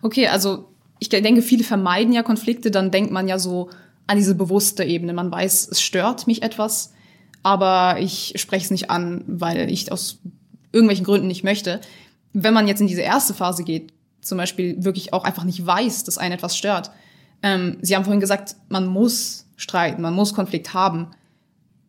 Okay, 0.05 0.29
also 0.29 0.69
ich 0.99 1.09
denke, 1.09 1.41
viele 1.41 1.65
vermeiden 1.65 2.13
ja 2.13 2.23
Konflikte, 2.23 2.71
dann 2.71 2.91
denkt 2.91 3.11
man 3.11 3.27
ja 3.27 3.39
so 3.39 3.71
an 4.07 4.19
diese 4.19 4.35
bewusste 4.35 4.85
Ebene. 4.85 5.15
Man 5.15 5.33
weiß, 5.33 5.67
es 5.71 5.81
stört 5.81 6.27
mich 6.27 6.43
etwas, 6.43 6.93
aber 7.43 7.99
ich 7.99 8.35
spreche 8.37 8.67
es 8.67 8.71
nicht 8.71 8.91
an, 8.91 9.25
weil 9.27 9.71
ich 9.71 9.91
aus 9.91 10.19
irgendwelchen 10.73 11.07
Gründen 11.07 11.27
nicht 11.27 11.43
möchte. 11.43 11.81
Wenn 12.35 12.53
man 12.53 12.69
jetzt 12.69 12.83
in 12.83 12.87
diese 12.87 13.01
erste 13.01 13.33
Phase 13.33 13.65
geht, 13.65 13.95
zum 14.21 14.37
Beispiel 14.37 14.85
wirklich 14.85 15.15
auch 15.15 15.25
einfach 15.25 15.45
nicht 15.45 15.65
weiß, 15.65 16.05
dass 16.05 16.19
einen 16.19 16.35
etwas 16.35 16.55
stört. 16.55 16.91
Ähm, 17.43 17.79
Sie 17.81 17.97
haben 17.97 18.05
vorhin 18.05 18.21
gesagt, 18.21 18.57
man 18.69 18.87
muss 18.87 19.47
streiten, 19.57 20.03
man 20.03 20.13
muss 20.13 20.35
Konflikt 20.35 20.75
haben. 20.75 21.13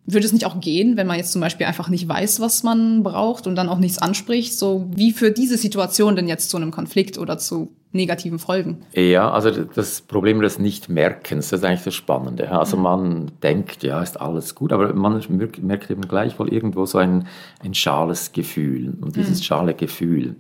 Würde 0.06 0.26
es 0.26 0.32
nicht 0.32 0.46
auch 0.46 0.62
gehen, 0.62 0.96
wenn 0.96 1.08
man 1.08 1.18
jetzt 1.18 1.34
zum 1.34 1.42
Beispiel 1.42 1.68
einfach 1.68 1.90
nicht 1.90 2.08
weiß, 2.08 2.40
was 2.40 2.64
man 2.64 3.04
braucht 3.04 3.46
und 3.46 3.56
dann 3.56 3.68
auch 3.68 3.80
nichts 3.80 3.98
anspricht? 3.98 4.58
So 4.58 4.90
wie 4.96 5.12
für 5.12 5.32
diese 5.32 5.58
Situation 5.58 6.16
denn 6.16 6.30
jetzt 6.30 6.50
zu 6.50 6.56
einem 6.56 6.72
Konflikt 6.72 7.18
oder 7.18 7.38
zu 7.38 7.76
negativen 7.96 8.40
Folgen. 8.40 8.86
Ja, 8.94 9.32
also 9.32 9.50
das 9.50 10.02
Problem 10.02 10.42
des 10.42 10.60
Nichtmerkens, 10.60 11.50
das 11.50 11.62
ist 11.62 11.66
eigentlich 11.66 11.84
das 11.84 11.96
Spannende. 11.96 12.52
Also 12.52 12.78
mhm. 12.78 12.84
man 12.84 13.32
denkt, 13.42 13.84
ja, 13.84 14.02
ist 14.02 14.20
alles 14.20 14.54
gut, 14.54 14.72
aber 14.72 14.94
man 14.94 15.24
merkt 15.30 15.90
eben 15.90 16.02
gleichwohl 16.02 16.50
irgendwo 16.50 16.86
so 16.86 16.98
ein, 16.98 17.28
ein 17.64 17.74
schales 17.74 18.32
Gefühl. 18.32 18.94
Und 19.02 19.16
dieses 19.16 19.40
mhm. 19.40 19.44
schale 19.44 19.74
Gefühl, 19.74 20.36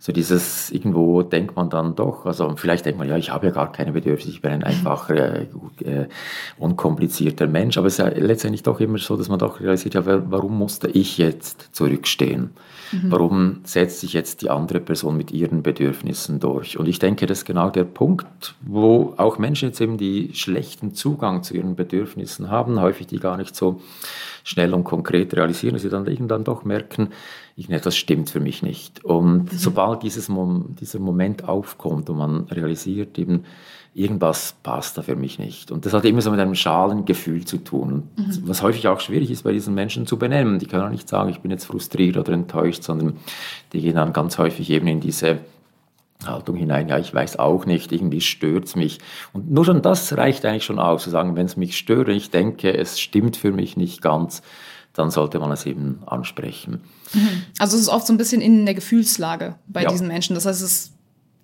so 0.00 0.12
dieses, 0.12 0.70
irgendwo 0.70 1.22
denkt 1.22 1.56
man 1.56 1.70
dann 1.70 1.96
doch, 1.96 2.24
also 2.24 2.54
vielleicht 2.56 2.86
denkt 2.86 3.00
man, 3.00 3.08
ja, 3.08 3.16
ich 3.16 3.30
habe 3.30 3.48
ja 3.48 3.52
gar 3.52 3.72
keine 3.72 3.90
Bedürfnisse, 3.90 4.30
ich 4.30 4.40
bin 4.40 4.52
ein 4.52 4.62
einfacher, 4.62 5.40
äh, 5.40 5.46
äh, 5.84 6.08
unkomplizierter 6.56 7.48
Mensch, 7.48 7.76
aber 7.78 7.88
es 7.88 7.94
ist 7.94 7.98
ja 7.98 8.08
letztendlich 8.08 8.62
doch 8.62 8.78
immer 8.78 8.98
so, 8.98 9.16
dass 9.16 9.28
man 9.28 9.40
doch 9.40 9.60
realisiert, 9.60 9.94
ja, 9.94 10.02
warum 10.04 10.56
musste 10.56 10.86
ich 10.88 11.18
jetzt 11.18 11.70
zurückstehen? 11.72 12.50
Mhm. 12.92 13.10
Warum 13.10 13.60
setzt 13.64 14.00
sich 14.00 14.12
jetzt 14.12 14.42
die 14.42 14.50
andere 14.50 14.78
Person 14.78 15.16
mit 15.16 15.32
ihren 15.32 15.64
Bedürfnissen 15.64 16.38
durch? 16.38 16.78
Und 16.78 16.86
ich 16.86 17.00
denke, 17.00 17.26
das 17.26 17.38
ist 17.38 17.44
genau 17.44 17.68
der 17.68 17.84
Punkt, 17.84 18.54
wo 18.60 19.14
auch 19.16 19.38
Menschen 19.38 19.70
jetzt 19.70 19.80
eben 19.80 19.98
die 19.98 20.30
schlechten 20.32 20.94
Zugang 20.94 21.42
zu 21.42 21.54
ihren 21.54 21.74
Bedürfnissen 21.74 22.50
haben, 22.50 22.80
häufig 22.80 23.08
die 23.08 23.18
gar 23.18 23.36
nicht 23.36 23.56
so 23.56 23.80
schnell 24.44 24.72
und 24.72 24.84
konkret 24.84 25.34
realisieren, 25.34 25.74
dass 25.74 25.82
sie 25.82 25.90
dann 25.90 26.06
irgendwann 26.06 26.44
doch 26.44 26.64
merken, 26.64 27.10
etwas 27.68 27.96
stimmt 27.96 28.30
für 28.30 28.40
mich 28.40 28.62
nicht. 28.62 29.04
Und 29.04 29.52
mhm. 29.52 29.56
sobald 29.56 30.02
dieses 30.02 30.28
Mom 30.28 30.76
dieser 30.80 31.00
Moment 31.00 31.48
aufkommt 31.48 32.08
und 32.08 32.18
man 32.18 32.44
realisiert 32.44 33.18
eben, 33.18 33.44
irgendwas 33.94 34.54
passt 34.62 34.96
da 34.96 35.02
für 35.02 35.16
mich 35.16 35.38
nicht. 35.38 35.72
Und 35.72 35.84
das 35.84 35.92
hat 35.92 36.04
immer 36.04 36.22
so 36.22 36.30
mit 36.30 36.38
einem 36.38 36.54
schalen 36.54 37.04
Gefühl 37.04 37.44
zu 37.44 37.58
tun. 37.58 38.04
Mhm. 38.16 38.42
Was 38.44 38.62
häufig 38.62 38.86
auch 38.86 39.00
schwierig 39.00 39.30
ist 39.30 39.42
bei 39.42 39.52
diesen 39.52 39.74
Menschen 39.74 40.06
zu 40.06 40.18
benennen. 40.18 40.58
Die 40.58 40.66
können 40.66 40.84
auch 40.84 40.90
nicht 40.90 41.08
sagen, 41.08 41.30
ich 41.30 41.40
bin 41.40 41.50
jetzt 41.50 41.64
frustriert 41.64 42.16
oder 42.16 42.32
enttäuscht, 42.32 42.84
sondern 42.84 43.16
die 43.72 43.80
gehen 43.80 43.96
dann 43.96 44.12
ganz 44.12 44.38
häufig 44.38 44.70
eben 44.70 44.86
in 44.86 45.00
diese 45.00 45.40
Haltung 46.26 46.56
hinein, 46.56 46.88
ja, 46.88 46.98
ich 46.98 47.14
weiß 47.14 47.38
auch 47.38 47.64
nicht, 47.64 47.92
irgendwie 47.92 48.20
stört 48.20 48.64
es 48.64 48.76
mich. 48.76 48.98
Und 49.32 49.50
nur 49.50 49.64
schon 49.64 49.82
das 49.82 50.16
reicht 50.16 50.44
eigentlich 50.44 50.64
schon 50.64 50.80
aus, 50.80 51.04
zu 51.04 51.10
sagen, 51.10 51.36
wenn 51.36 51.46
es 51.46 51.56
mich 51.56 51.76
stört, 51.78 52.08
ich 52.08 52.30
denke, 52.30 52.76
es 52.76 52.98
stimmt 52.98 53.36
für 53.36 53.52
mich 53.52 53.76
nicht 53.76 54.02
ganz, 54.02 54.42
dann 54.98 55.10
sollte 55.10 55.38
man 55.38 55.52
es 55.52 55.64
eben 55.64 56.02
ansprechen. 56.06 56.82
Mhm. 57.12 57.44
Also 57.58 57.76
es 57.76 57.82
ist 57.82 57.88
oft 57.88 58.06
so 58.06 58.12
ein 58.12 58.18
bisschen 58.18 58.40
in 58.40 58.66
der 58.66 58.74
Gefühlslage 58.74 59.54
bei 59.68 59.84
ja. 59.84 59.90
diesen 59.90 60.08
Menschen. 60.08 60.34
Das 60.34 60.44
heißt, 60.44 60.60
es 60.60 60.90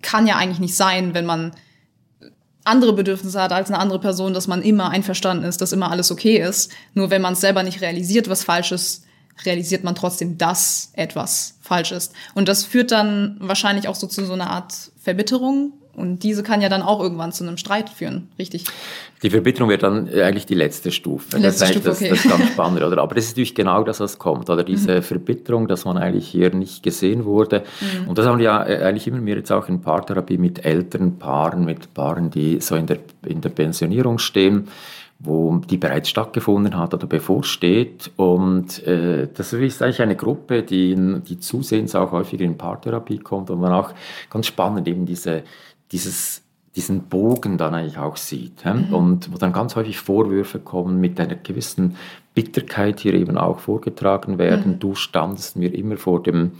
kann 0.01 0.27
ja 0.27 0.35
eigentlich 0.35 0.59
nicht 0.59 0.75
sein, 0.75 1.13
wenn 1.13 1.25
man 1.25 1.53
andere 2.65 2.93
Bedürfnisse 2.93 3.41
hat 3.41 3.53
als 3.53 3.69
eine 3.69 3.79
andere 3.79 3.99
Person, 3.99 4.33
dass 4.33 4.47
man 4.47 4.61
immer 4.61 4.89
einverstanden 4.89 5.45
ist, 5.45 5.61
dass 5.61 5.71
immer 5.71 5.89
alles 5.89 6.11
okay 6.11 6.37
ist. 6.37 6.71
Nur 6.93 7.11
wenn 7.11 7.21
man 7.21 7.33
es 7.33 7.41
selber 7.41 7.63
nicht 7.63 7.81
realisiert, 7.81 8.27
was 8.29 8.43
falsch 8.43 8.71
ist, 8.73 9.05
realisiert 9.45 9.83
man 9.83 9.95
trotzdem, 9.95 10.37
dass 10.37 10.91
etwas 10.93 11.57
falsch 11.61 11.91
ist. 11.91 12.13
Und 12.33 12.47
das 12.49 12.63
führt 12.63 12.91
dann 12.91 13.37
wahrscheinlich 13.39 13.87
auch 13.87 13.95
so 13.95 14.07
zu 14.07 14.25
so 14.25 14.33
einer 14.33 14.49
Art 14.49 14.91
Verbitterung. 15.01 15.73
Und 15.95 16.23
diese 16.23 16.43
kann 16.43 16.61
ja 16.61 16.69
dann 16.69 16.81
auch 16.81 16.99
irgendwann 16.99 17.31
zu 17.31 17.43
einem 17.43 17.57
Streit 17.57 17.89
führen, 17.89 18.29
richtig? 18.37 18.65
Die 19.23 19.29
Verbitterung 19.29 19.69
wird 19.69 19.83
dann 19.83 20.09
eigentlich 20.09 20.45
die 20.45 20.53
letzte 20.53 20.91
Stufe. 20.91 21.37
Letzte 21.37 21.41
das 21.41 21.61
ist 21.61 21.67
Stufe, 21.69 21.89
das, 21.89 21.97
okay. 21.97 22.09
das 22.09 22.25
ist 22.25 22.29
ganz 22.29 22.49
spannend, 22.53 22.83
oder? 22.83 23.01
Aber 23.01 23.15
das 23.15 23.25
ist 23.25 23.31
natürlich 23.31 23.55
genau 23.55 23.83
das, 23.83 23.99
was 23.99 24.19
kommt, 24.19 24.49
oder? 24.49 24.63
Diese 24.63 24.97
mhm. 24.97 25.03
Verbitterung, 25.03 25.67
dass 25.67 25.85
man 25.85 25.97
eigentlich 25.97 26.27
hier 26.27 26.53
nicht 26.53 26.83
gesehen 26.83 27.25
wurde. 27.25 27.63
Mhm. 27.79 28.09
Und 28.09 28.17
das 28.17 28.25
haben 28.25 28.39
wir 28.39 28.45
ja 28.45 28.65
äh, 28.65 28.83
eigentlich 28.83 29.07
immer 29.07 29.19
mehr 29.19 29.37
jetzt 29.37 29.51
auch 29.51 29.69
in 29.69 29.81
Paartherapie 29.81 30.37
mit 30.37 30.65
älteren 30.65 31.17
Paaren, 31.17 31.65
mit 31.65 31.93
Paaren, 31.93 32.29
die 32.29 32.59
so 32.59 32.75
in 32.75 32.87
der, 32.87 32.99
in 33.25 33.41
der 33.41 33.49
Pensionierung 33.49 34.17
stehen 34.17 34.67
wo 35.19 35.57
die 35.57 35.77
bereits 35.77 36.09
stattgefunden 36.09 36.77
hat 36.77 36.93
oder 36.93 37.07
bevorsteht. 37.07 38.11
Und 38.17 38.85
äh, 38.85 39.27
das 39.33 39.53
ist 39.53 39.81
eigentlich 39.81 40.01
eine 40.01 40.15
Gruppe, 40.15 40.63
die, 40.63 40.95
die 41.27 41.39
zusehends 41.39 41.95
auch 41.95 42.11
häufiger 42.11 42.43
in 42.43 42.57
Paartherapie 42.57 43.19
kommt 43.19 43.49
und 43.49 43.59
man 43.59 43.71
auch 43.71 43.93
ganz 44.29 44.47
spannend 44.47 44.87
eben 44.87 45.05
diese, 45.05 45.43
dieses 45.91 46.41
diesen 46.75 47.03
Bogen 47.03 47.57
dann 47.57 47.73
eigentlich 47.73 47.97
auch 47.97 48.17
sieht. 48.17 48.65
Mhm. 48.65 48.93
Und 48.93 49.33
wo 49.33 49.37
dann 49.37 49.53
ganz 49.53 49.75
häufig 49.75 49.97
Vorwürfe 49.97 50.59
kommen 50.59 50.99
mit 50.99 51.19
einer 51.19 51.35
gewissen 51.35 51.95
Bitterkeit 52.33 52.99
hier 52.99 53.13
eben 53.13 53.37
auch 53.37 53.59
vorgetragen 53.59 54.37
werden. 54.37 54.73
Mhm. 54.73 54.79
Du 54.79 54.93
standst 54.93 55.55
mir 55.55 55.73
immer 55.73 55.95
vor 55.95 56.21
dem, 56.21 56.51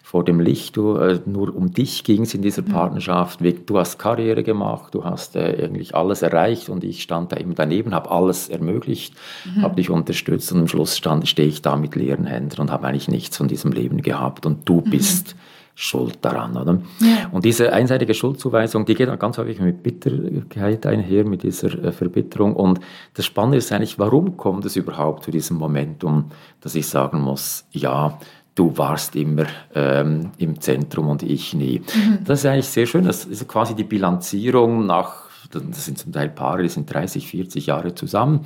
vor 0.00 0.24
dem 0.24 0.38
Licht, 0.38 0.76
du, 0.76 0.94
äh, 0.94 1.18
nur 1.26 1.54
um 1.56 1.72
dich 1.72 2.04
ging 2.04 2.22
es 2.22 2.34
in 2.34 2.42
dieser 2.42 2.62
mhm. 2.62 2.66
Partnerschaft. 2.66 3.40
Du 3.66 3.76
hast 3.76 3.98
Karriere 3.98 4.44
gemacht, 4.44 4.94
du 4.94 5.04
hast 5.04 5.34
äh, 5.34 5.64
eigentlich 5.64 5.96
alles 5.96 6.22
erreicht 6.22 6.68
und 6.68 6.84
ich 6.84 7.02
stand 7.02 7.32
da 7.32 7.36
eben 7.36 7.56
daneben, 7.56 7.94
habe 7.94 8.12
alles 8.12 8.48
ermöglicht, 8.48 9.14
mhm. 9.44 9.62
habe 9.62 9.74
dich 9.74 9.90
unterstützt 9.90 10.52
und 10.52 10.60
am 10.60 10.68
Schluss 10.68 10.96
stand, 10.96 11.26
stehe 11.26 11.48
ich 11.48 11.62
da 11.62 11.76
mit 11.76 11.96
leeren 11.96 12.26
Händen 12.26 12.60
und 12.60 12.70
habe 12.70 12.86
eigentlich 12.86 13.08
nichts 13.08 13.36
von 13.36 13.48
diesem 13.48 13.72
Leben 13.72 14.02
gehabt 14.02 14.46
und 14.46 14.68
du 14.68 14.82
mhm. 14.86 14.90
bist 14.90 15.34
schuld 15.74 16.18
daran. 16.20 16.56
Oder? 16.56 16.78
Ja. 17.00 17.28
Und 17.32 17.44
diese 17.44 17.72
einseitige 17.72 18.14
Schuldzuweisung, 18.14 18.84
die 18.84 18.94
geht 18.94 19.08
dann 19.08 19.18
ganz 19.18 19.38
häufig 19.38 19.60
mit 19.60 19.82
Bitterkeit 19.82 20.86
einher, 20.86 21.24
mit 21.24 21.42
dieser 21.42 21.84
äh, 21.84 21.92
Verbitterung. 21.92 22.54
Und 22.54 22.80
das 23.14 23.26
Spannende 23.26 23.58
ist 23.58 23.72
eigentlich, 23.72 23.98
warum 23.98 24.36
kommt 24.36 24.64
es 24.64 24.76
überhaupt 24.76 25.24
zu 25.24 25.30
diesem 25.30 25.56
Momentum, 25.56 26.30
dass 26.60 26.74
ich 26.74 26.86
sagen 26.86 27.20
muss, 27.20 27.66
ja, 27.72 28.18
du 28.54 28.76
warst 28.78 29.16
immer 29.16 29.46
ähm, 29.74 30.30
im 30.38 30.60
Zentrum 30.60 31.08
und 31.08 31.22
ich 31.22 31.54
nie. 31.54 31.80
Mhm. 31.80 32.18
Das 32.24 32.40
ist 32.40 32.46
eigentlich 32.46 32.68
sehr 32.68 32.86
schön. 32.86 33.04
Das 33.04 33.24
ist 33.24 33.46
quasi 33.48 33.74
die 33.74 33.84
Bilanzierung 33.84 34.86
nach 34.86 35.24
das 35.52 35.84
sind 35.84 35.98
zum 35.98 36.10
Teil 36.12 36.30
Paare, 36.30 36.62
die 36.62 36.68
sind 36.68 36.92
30, 36.92 37.28
40 37.28 37.66
Jahre 37.66 37.94
zusammen. 37.94 38.40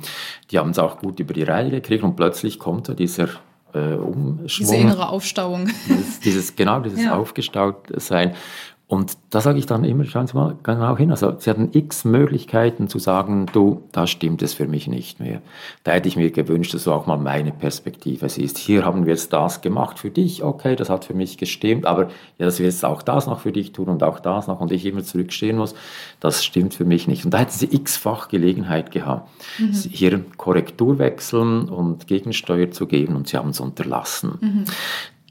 Die 0.51 0.59
haben 0.59 0.71
es 0.71 0.79
auch 0.79 0.99
gut 0.99 1.19
über 1.19 1.33
die 1.33 1.43
Reihe 1.43 1.71
gekriegt 1.71 2.03
und 2.03 2.15
plötzlich 2.15 2.59
kommt 2.59 2.89
da 2.89 2.93
dieser 2.93 3.29
äh, 3.73 3.93
umschwungen. 3.93 4.47
Diese 4.47 4.75
innere 4.75 5.09
Aufstauung. 5.09 5.69
Dieses, 5.87 6.19
dieses 6.19 6.55
genau, 6.55 6.79
dieses 6.79 7.01
ja. 7.03 7.15
Aufgestaut-Sein. 7.15 8.35
Und 8.89 9.19
da 9.29 9.39
sage 9.39 9.59
ich 9.59 9.67
dann 9.67 9.83
immer, 9.83 10.03
schauen 10.05 10.25
Sie 10.25 10.35
mal 10.35 10.55
genau 10.63 10.97
hin. 10.97 11.11
Also 11.11 11.35
Sie 11.37 11.51
hatten 11.51 11.69
x 11.73 12.05
Möglichkeiten 12.05 12.87
zu 12.87 12.97
sagen, 12.97 13.45
du, 13.53 13.83
da 13.91 14.07
stimmt 14.07 14.41
es 14.41 14.55
für 14.55 14.67
mich 14.67 14.87
nicht 14.87 15.19
mehr. 15.19 15.43
Da 15.83 15.91
hätte 15.91 16.07
ich 16.07 16.15
mir 16.15 16.31
gewünscht, 16.31 16.73
dass 16.73 16.85
du 16.85 16.91
auch 16.91 17.05
mal 17.05 17.19
meine 17.19 17.51
Perspektive 17.51 18.27
siehst. 18.29 18.57
Hier 18.57 18.85
haben 18.85 19.05
wir 19.05 19.13
jetzt 19.13 19.31
das 19.31 19.61
gemacht 19.61 19.99
für 19.99 20.09
dich, 20.09 20.43
okay, 20.43 20.75
das 20.75 20.89
hat 20.89 21.05
für 21.05 21.13
mich 21.13 21.37
gestimmt, 21.37 21.85
aber 21.85 22.05
ja, 22.39 22.45
dass 22.47 22.57
wir 22.57 22.65
jetzt 22.65 22.83
auch 22.83 23.03
das 23.03 23.27
noch 23.27 23.41
für 23.41 23.51
dich 23.51 23.73
tun 23.73 23.89
und 23.89 24.01
auch 24.01 24.19
das 24.19 24.47
noch 24.47 24.59
und 24.59 24.71
ich 24.71 24.83
immer 24.87 25.03
zurückstehen 25.03 25.57
muss, 25.57 25.75
das 26.19 26.43
stimmt 26.43 26.73
für 26.73 26.85
mich 26.85 27.07
nicht. 27.07 27.25
Und 27.25 27.31
da 27.35 27.37
hätten 27.37 27.51
Sie 27.51 27.71
x-fach 27.71 28.27
Gelegenheit 28.27 28.89
gehabt, 28.89 29.29
mhm. 29.59 29.71
hier 29.71 30.25
Korrektur 30.37 30.97
wechseln 30.97 31.69
und 31.69 32.07
Gegensteuer 32.07 32.71
zu 32.71 32.87
geben 32.87 33.15
und 33.15 33.27
Sie 33.27 33.37
haben 33.37 33.51
es 33.51 33.59
unterlassen. 33.59 34.39
Mhm. 34.41 34.65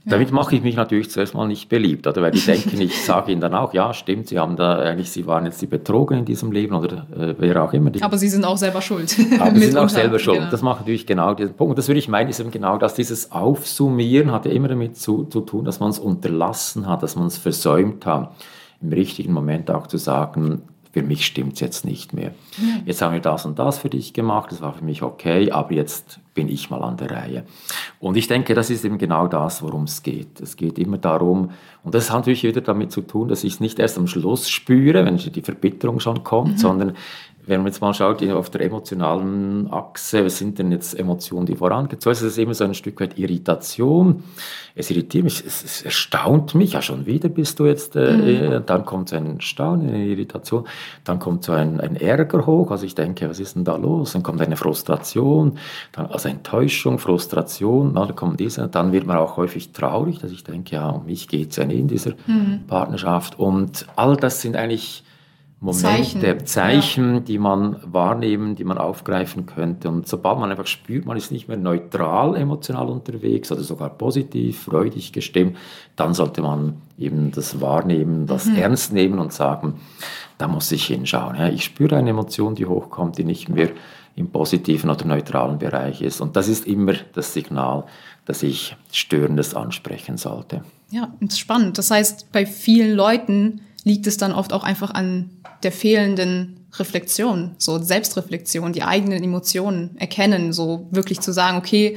Damit 0.08 0.32
mache 0.32 0.56
ich 0.56 0.62
mich 0.62 0.76
natürlich 0.76 1.10
zuerst 1.10 1.34
mal 1.34 1.46
nicht 1.46 1.68
beliebt, 1.68 2.06
oder? 2.06 2.22
Weil 2.22 2.30
die 2.30 2.40
denken, 2.40 2.80
ich 2.80 3.04
sage 3.04 3.32
ihnen 3.32 3.40
dann 3.40 3.54
auch, 3.54 3.74
ja, 3.74 3.92
stimmt, 3.92 4.28
sie 4.28 4.38
haben 4.38 4.56
da 4.56 4.78
eigentlich, 4.78 5.10
sie 5.10 5.26
waren 5.26 5.44
jetzt 5.44 5.60
die 5.60 5.66
Betrogen 5.66 6.18
in 6.18 6.24
diesem 6.24 6.52
Leben 6.52 6.74
oder 6.74 7.06
äh, 7.16 7.34
wer 7.38 7.62
auch 7.62 7.72
immer. 7.72 7.90
Die, 7.90 8.02
aber 8.02 8.18
sie 8.18 8.28
sind 8.28 8.44
auch 8.44 8.56
selber 8.56 8.80
schuld. 8.80 9.16
Aber 9.38 9.50
sie 9.54 9.66
sind 9.66 9.78
auch 9.78 9.88
selber 9.88 10.18
schuld. 10.18 10.38
Genau. 10.38 10.50
Das 10.50 10.62
macht 10.62 10.80
natürlich 10.80 11.06
genau 11.06 11.34
diesen 11.34 11.54
Punkt. 11.54 11.70
Und 11.70 11.78
das 11.78 11.88
würde 11.88 11.98
ich 11.98 12.08
meinen, 12.08 12.30
ist 12.30 12.40
eben 12.40 12.50
genau 12.50 12.78
das, 12.78 12.94
dieses 12.94 13.32
Aufsummieren 13.32 14.32
hat 14.32 14.46
ja 14.46 14.52
immer 14.52 14.68
damit 14.68 14.96
zu, 14.96 15.24
zu 15.24 15.40
tun, 15.40 15.64
dass 15.64 15.80
man 15.80 15.90
es 15.90 15.98
unterlassen 15.98 16.86
hat, 16.86 17.02
dass 17.02 17.16
man 17.16 17.26
es 17.26 17.38
versäumt 17.38 18.06
hat, 18.06 18.32
im 18.80 18.92
richtigen 18.92 19.32
Moment 19.32 19.70
auch 19.70 19.86
zu 19.86 19.98
sagen, 19.98 20.62
für 20.98 21.04
mich 21.04 21.26
stimmt 21.26 21.54
es 21.54 21.60
jetzt 21.60 21.84
nicht 21.84 22.12
mehr. 22.12 22.32
Ja. 22.56 22.80
Jetzt 22.86 23.02
haben 23.02 23.12
wir 23.12 23.20
das 23.20 23.46
und 23.46 23.56
das 23.60 23.78
für 23.78 23.88
dich 23.88 24.12
gemacht, 24.14 24.50
das 24.50 24.60
war 24.60 24.72
für 24.72 24.84
mich 24.84 25.02
okay, 25.02 25.52
aber 25.52 25.72
jetzt 25.72 26.18
bin 26.34 26.48
ich 26.48 26.70
mal 26.70 26.82
an 26.82 26.96
der 26.96 27.12
Reihe. 27.12 27.44
Und 28.00 28.16
ich 28.16 28.26
denke, 28.26 28.52
das 28.54 28.68
ist 28.68 28.84
eben 28.84 28.98
genau 28.98 29.28
das, 29.28 29.62
worum 29.62 29.84
es 29.84 30.02
geht. 30.02 30.40
Es 30.40 30.56
geht 30.56 30.76
immer 30.76 30.98
darum, 30.98 31.50
und 31.84 31.94
das 31.94 32.10
hat 32.10 32.18
natürlich 32.18 32.42
wieder 32.42 32.62
damit 32.62 32.90
zu 32.90 33.02
tun, 33.02 33.28
dass 33.28 33.44
ich 33.44 33.54
es 33.54 33.60
nicht 33.60 33.78
erst 33.78 33.96
am 33.96 34.08
Schluss 34.08 34.50
spüre, 34.50 35.04
wenn 35.04 35.18
die 35.18 35.40
Verbitterung 35.40 36.00
schon 36.00 36.24
kommt, 36.24 36.54
mhm. 36.54 36.58
sondern 36.58 36.92
wenn 37.48 37.62
man 37.62 37.68
jetzt 37.68 37.80
mal 37.80 37.94
schaut, 37.94 38.22
auf 38.30 38.50
der 38.50 38.60
emotionalen 38.60 39.72
Achse, 39.72 40.24
was 40.24 40.36
sind 40.38 40.58
denn 40.58 40.70
jetzt 40.70 40.98
Emotionen, 40.98 41.46
die 41.46 41.56
vorangehen? 41.56 41.98
Zuerst 41.98 42.22
ist 42.22 42.32
es 42.32 42.38
immer 42.38 42.52
so 42.52 42.64
ein 42.64 42.74
Stück 42.74 43.00
weit 43.00 43.18
Irritation. 43.18 44.22
Es 44.74 44.90
irritiert 44.90 45.24
mich, 45.24 45.44
es, 45.44 45.64
es 45.64 45.82
erstaunt 45.82 46.54
mich, 46.54 46.74
ja 46.74 46.82
schon 46.82 47.06
wieder 47.06 47.28
bist 47.28 47.58
du 47.58 47.66
jetzt, 47.66 47.96
äh, 47.96 48.12
mhm. 48.12 48.28
Äh, 48.28 48.60
dann 48.64 48.84
kommt 48.84 49.08
so 49.08 49.16
ein 49.16 49.40
Staunen, 49.40 49.88
eine 49.88 50.04
Irritation, 50.04 50.66
dann 51.04 51.18
kommt 51.18 51.42
so 51.44 51.52
ein, 51.52 51.80
ein 51.80 51.96
Ärger 51.96 52.46
hoch, 52.46 52.70
also 52.70 52.84
ich 52.84 52.94
denke, 52.94 53.28
was 53.30 53.40
ist 53.40 53.56
denn 53.56 53.64
da 53.64 53.76
los? 53.76 54.12
Dann 54.12 54.22
kommt 54.22 54.40
eine 54.42 54.56
Frustration, 54.56 55.58
dann, 55.92 56.06
also 56.06 56.28
Enttäuschung, 56.28 56.98
Frustration, 56.98 57.94
dann 57.94 58.14
kommt 58.14 58.40
diese, 58.40 58.68
dann 58.68 58.92
wird 58.92 59.06
man 59.06 59.16
auch 59.16 59.38
häufig 59.38 59.72
traurig, 59.72 60.18
dass 60.18 60.32
ich 60.32 60.44
denke, 60.44 60.76
ja, 60.76 60.90
um 60.90 61.06
mich 61.06 61.28
geht 61.28 61.50
es 61.50 61.56
ja 61.56 61.64
nicht 61.64 61.80
in 61.80 61.88
dieser 61.88 62.12
mhm. 62.26 62.64
Partnerschaft 62.66 63.38
und 63.38 63.86
all 63.96 64.16
das 64.16 64.42
sind 64.42 64.54
eigentlich 64.54 65.02
Momente, 65.60 65.82
Zeichen, 65.82 66.46
Zeichen 66.46 67.14
ja. 67.14 67.20
die 67.20 67.38
man 67.38 67.76
wahrnehmen, 67.84 68.54
die 68.54 68.62
man 68.62 68.78
aufgreifen 68.78 69.46
könnte. 69.46 69.88
Und 69.88 70.06
sobald 70.06 70.38
man 70.38 70.50
einfach 70.50 70.68
spürt, 70.68 71.04
man 71.04 71.16
ist 71.16 71.32
nicht 71.32 71.48
mehr 71.48 71.56
neutral 71.56 72.36
emotional 72.36 72.88
unterwegs 72.88 73.50
oder 73.50 73.62
sogar 73.62 73.90
positiv, 73.90 74.62
freudig 74.62 75.12
gestimmt, 75.12 75.56
dann 75.96 76.14
sollte 76.14 76.42
man 76.42 76.74
eben 76.96 77.32
das 77.32 77.60
wahrnehmen, 77.60 78.26
das 78.26 78.46
mhm. 78.46 78.56
ernst 78.56 78.92
nehmen 78.92 79.18
und 79.18 79.32
sagen, 79.32 79.74
da 80.38 80.46
muss 80.46 80.70
ich 80.70 80.86
hinschauen. 80.86 81.36
Ja, 81.36 81.48
ich 81.48 81.64
spüre 81.64 81.96
eine 81.96 82.10
Emotion, 82.10 82.54
die 82.54 82.66
hochkommt, 82.66 83.18
die 83.18 83.24
nicht 83.24 83.48
mehr 83.48 83.70
im 84.14 84.30
positiven 84.30 84.90
oder 84.90 85.04
neutralen 85.06 85.58
Bereich 85.58 86.02
ist. 86.02 86.20
Und 86.20 86.36
das 86.36 86.46
ist 86.46 86.68
immer 86.68 86.94
das 87.14 87.32
Signal, 87.34 87.84
dass 88.26 88.44
ich 88.44 88.76
Störendes 88.92 89.54
ansprechen 89.54 90.18
sollte. 90.18 90.62
Ja, 90.90 91.12
das 91.20 91.34
ist 91.34 91.40
spannend. 91.40 91.78
Das 91.78 91.90
heißt, 91.90 92.30
bei 92.30 92.46
vielen 92.46 92.94
Leuten 92.94 93.60
liegt 93.84 94.06
es 94.06 94.16
dann 94.16 94.32
oft 94.32 94.52
auch 94.52 94.64
einfach 94.64 94.92
an 94.92 95.30
der 95.62 95.72
fehlenden 95.72 96.66
Reflexion, 96.78 97.54
so 97.58 97.78
Selbstreflexion, 97.78 98.72
die 98.72 98.82
eigenen 98.82 99.22
Emotionen 99.22 99.96
erkennen, 99.96 100.52
so 100.52 100.86
wirklich 100.90 101.20
zu 101.20 101.32
sagen, 101.32 101.56
okay, 101.56 101.96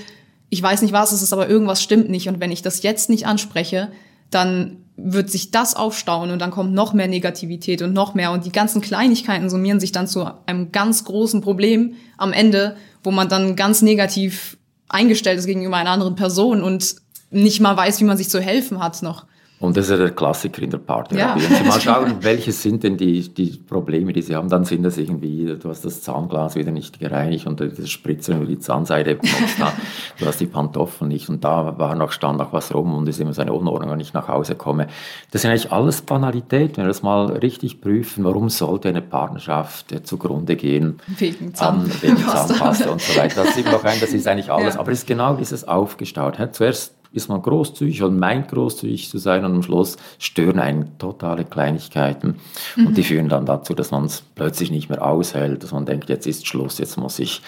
ich 0.50 0.62
weiß 0.62 0.82
nicht, 0.82 0.94
was 0.94 1.12
es 1.12 1.22
ist, 1.22 1.34
aber 1.34 1.48
irgendwas 1.48 1.82
stimmt 1.82 2.10
nicht. 2.10 2.28
Und 2.28 2.39
wenn 2.39 2.52
ich 2.52 2.62
das 2.62 2.84
jetzt 2.84 3.10
nicht 3.10 3.26
anspreche, 3.26 3.91
dann 4.30 4.78
wird 4.98 5.30
sich 5.30 5.52
das 5.52 5.76
aufstauen 5.76 6.32
und 6.32 6.39
dann 6.39 6.52
kommt 6.52 6.74
noch 6.74 6.94
mehr 6.94 7.08
Negativität 7.08 7.82
und 7.82 7.94
noch 7.94 8.13
mehr. 8.13 8.32
Und 8.32 8.46
die 8.46 8.52
ganzen 8.52 8.82
Kleinigkeiten 8.82 9.50
summieren 9.50 9.80
sich 9.80 9.91
dann 9.91 10.08
zu 10.08 10.30
einem 10.46 10.72
ganz 10.72 11.04
großen 11.06 11.41
Problem 11.41 11.96
am 12.17 12.34
Ende, 12.34 12.76
wo 13.04 13.12
man 13.12 13.30
dann 13.30 13.56
ganz 13.56 13.82
negativ 13.82 14.58
eingestellt 14.89 15.39
ist 15.39 15.46
gegenüber 15.46 15.78
einer 15.78 15.89
anderen 15.89 16.15
Person 16.15 16.62
und 16.62 16.96
nicht 17.30 17.62
mal 17.62 17.78
weiß, 17.78 18.00
wie 18.02 18.06
man 18.06 18.17
sich 18.17 18.30
zu 18.30 18.41
helfen 18.41 18.84
hat 18.84 19.02
noch. 19.02 19.26
Und 19.62 19.78
das 19.78 19.86
ist 19.86 19.91
ja 19.91 19.97
der 19.97 20.10
Klassiker 20.10 20.63
in 20.63 20.71
der 20.71 20.80
Paartherapie. 20.80 21.43
Ja. 21.43 21.50
Wenn 21.50 21.56
Sie 21.56 21.63
mal 21.63 21.80
schauen, 21.82 22.15
welche 22.21 22.52
sind 22.52 22.82
denn 22.82 22.97
die, 22.97 23.30
die 23.30 23.62
Probleme, 23.67 24.12
die 24.12 24.24
Sie 24.24 24.36
haben, 24.36 24.50
dann 24.50 24.65
sind 24.65 24.82
das 24.82 24.97
irgendwie, 24.97 25.56
du 25.56 25.69
hast 25.69 25.86
das 25.86 26.02
Zahnglas 26.02 26.56
wieder 26.56 26.71
nicht 26.71 27.00
gereinigt 27.00 27.45
und 27.45 27.62
das 27.62 27.88
Spritzen 27.88 28.38
über 28.38 28.47
die 28.47 28.58
Zahnseide 28.58 29.19
du 30.19 30.26
hast 30.26 30.39
die 30.39 30.47
Pantoffeln 30.47 31.10
nicht 31.10 31.30
und 31.30 31.43
da 31.43 31.78
war 31.78 31.93
noch, 31.93 32.12
stand 32.12 32.39
noch 32.39 32.54
was 32.54 32.74
rum 32.74 32.95
und 32.95 33.08
ist 33.08 33.19
immer 33.19 33.34
so 33.34 33.41
eine 33.43 33.54
Unordnung, 33.54 33.91
wenn 33.91 34.00
ich 34.00 34.13
nach 34.13 34.28
Hause 34.28 34.56
komme. 34.56 34.88
Das 35.30 35.43
sind 35.43 35.52
eigentlich 35.52 35.71
alles 35.71 36.02
Banalität, 36.02 36.78
wenn 36.78 36.86
wir 36.86 36.88
das 36.88 37.04
mal 37.04 37.28
richtig 37.28 37.82
prüfen, 37.82 38.24
warum 38.24 38.50
sollte 38.50 38.89
eine 38.89 39.04
Partnerschaft 39.04 39.91
äh, 39.91 40.02
zugrunde 40.02 40.56
gehen? 40.56 41.00
Wegen, 41.06 41.54
Zahn 41.54 41.88
wegen 42.02 42.17
Zahnpasta 42.28 42.89
und 42.89 43.02
so 43.02 43.15
weiter. 43.15 43.43
Das 43.43 43.54
sieht 43.54 43.71
noch 43.71 43.84
ein, 43.84 44.00
das 44.00 44.12
ist 44.12 44.28
eigentlich 44.28 44.52
alles, 44.52 44.74
ja. 44.74 44.80
aber 44.80 44.91
es 44.91 45.00
ist 45.00 45.08
genau 45.08 45.36
dieses 45.36 45.67
aufgestaut. 45.67 46.39
Zuerst 46.54 46.95
ist 47.13 47.30
man 47.30 47.41
großzügig 47.41 48.04
und 48.04 48.17
meint 48.17 48.47
großzügig 48.50 49.10
zu 49.10 49.17
sein 49.17 49.43
und 49.43 49.56
am 49.56 49.63
Schluss 49.63 49.97
stören 50.17 50.60
einen 50.60 50.97
totale 50.97 51.43
Kleinigkeiten 51.43 52.38
mhm. 52.76 52.88
und 52.88 52.97
die 52.97 53.04
führen 53.04 53.28
dann 53.28 53.45
dazu, 53.45 53.74
dass 53.74 53.91
man 53.91 54.06
es 54.06 54.24
plötzlich 54.36 54.71
nicht 54.71 54.89
mehr 54.89 55.06
aushält, 55.06 55.63
dass 55.63 55.71
man 55.71 55.86
denkt, 55.86 56.10
jetzt 56.10 56.26
ist 56.26 56.47
Schluss, 56.47 56.78
jetzt 56.78 56.97
muss 56.97 57.19
ich 57.19 57.41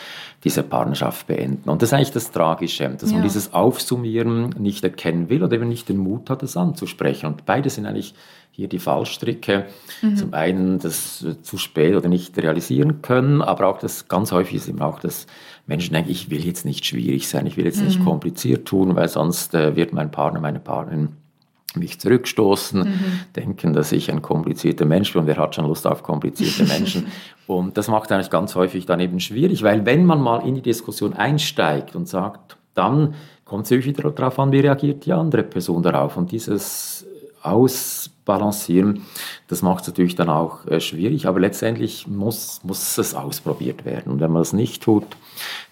diese 0.43 0.63
Partnerschaft 0.63 1.27
beenden. 1.27 1.69
Und 1.69 1.81
das 1.81 1.89
ist 1.89 1.93
eigentlich 1.93 2.11
das 2.11 2.31
Tragische, 2.31 2.89
dass 2.89 3.09
ja. 3.09 3.15
man 3.15 3.23
dieses 3.23 3.53
Aufsummieren 3.53 4.49
nicht 4.59 4.83
erkennen 4.83 5.29
will 5.29 5.43
oder 5.43 5.53
eben 5.53 5.69
nicht 5.69 5.87
den 5.87 5.97
Mut 5.97 6.29
hat, 6.29 6.43
es 6.43 6.57
anzusprechen. 6.57 7.27
Und 7.27 7.45
beide 7.45 7.69
sind 7.69 7.85
eigentlich 7.85 8.13
hier 8.51 8.67
die 8.67 8.79
Fallstricke. 8.79 9.65
Mhm. 10.01 10.15
Zum 10.15 10.33
einen 10.33 10.79
das 10.79 11.25
zu 11.41 11.57
spät 11.57 11.95
oder 11.95 12.07
nicht 12.07 12.37
realisieren 12.37 13.01
können, 13.01 13.41
aber 13.41 13.67
auch 13.67 13.79
das 13.79 14.07
ganz 14.07 14.31
häufig 14.31 14.55
ist 14.55 14.67
eben 14.67 14.81
auch 14.81 14.99
das 14.99 15.25
Menschen 15.65 15.93
denken, 15.93 16.11
ich 16.11 16.29
will 16.29 16.45
jetzt 16.45 16.65
nicht 16.65 16.85
schwierig 16.85 17.27
sein, 17.27 17.45
ich 17.45 17.57
will 17.57 17.65
jetzt 17.65 17.81
nicht 17.81 17.99
mhm. 17.99 18.05
kompliziert 18.05 18.67
tun, 18.67 18.95
weil 18.95 19.07
sonst 19.07 19.53
äh, 19.53 19.75
wird 19.75 19.93
mein 19.93 20.11
Partner, 20.11 20.39
meine 20.39 20.59
Partnerin 20.59 21.09
mich 21.75 21.99
zurückstoßen, 21.99 22.81
mhm. 22.81 23.19
denken, 23.35 23.73
dass 23.73 23.91
ich 23.91 24.11
ein 24.11 24.21
komplizierter 24.21 24.85
Mensch 24.85 25.13
bin 25.13 25.21
und 25.21 25.27
wer 25.27 25.37
hat 25.37 25.55
schon 25.55 25.65
Lust 25.65 25.87
auf 25.87 26.03
komplizierte 26.03 26.65
Menschen. 26.65 27.07
und 27.47 27.77
das 27.77 27.87
macht 27.87 28.11
eigentlich 28.11 28.29
ganz 28.29 28.55
häufig 28.55 28.85
dann 28.85 28.99
eben 28.99 29.19
schwierig, 29.19 29.63
weil 29.63 29.85
wenn 29.85 30.05
man 30.05 30.21
mal 30.21 30.45
in 30.45 30.55
die 30.55 30.61
Diskussion 30.61 31.13
einsteigt 31.13 31.95
und 31.95 32.07
sagt, 32.07 32.57
dann 32.73 33.15
kommt 33.45 33.69
es 33.69 33.85
wieder 33.85 34.11
darauf 34.11 34.39
an, 34.39 34.51
wie 34.51 34.59
reagiert 34.59 35.05
die 35.05 35.13
andere 35.13 35.43
Person 35.43 35.83
darauf. 35.83 36.17
Und 36.17 36.31
dieses 36.31 37.05
Ausbalancieren, 37.41 39.03
das 39.47 39.61
macht 39.61 39.81
es 39.81 39.87
natürlich 39.87 40.15
dann 40.15 40.29
auch 40.29 40.65
äh, 40.67 40.79
schwierig, 40.79 41.27
aber 41.27 41.39
letztendlich 41.39 42.07
muss, 42.07 42.61
muss 42.63 42.97
es 42.97 43.13
ausprobiert 43.13 43.85
werden. 43.85 44.11
Und 44.11 44.19
wenn 44.19 44.31
man 44.31 44.41
das 44.41 44.53
nicht 44.53 44.83
tut, 44.83 45.05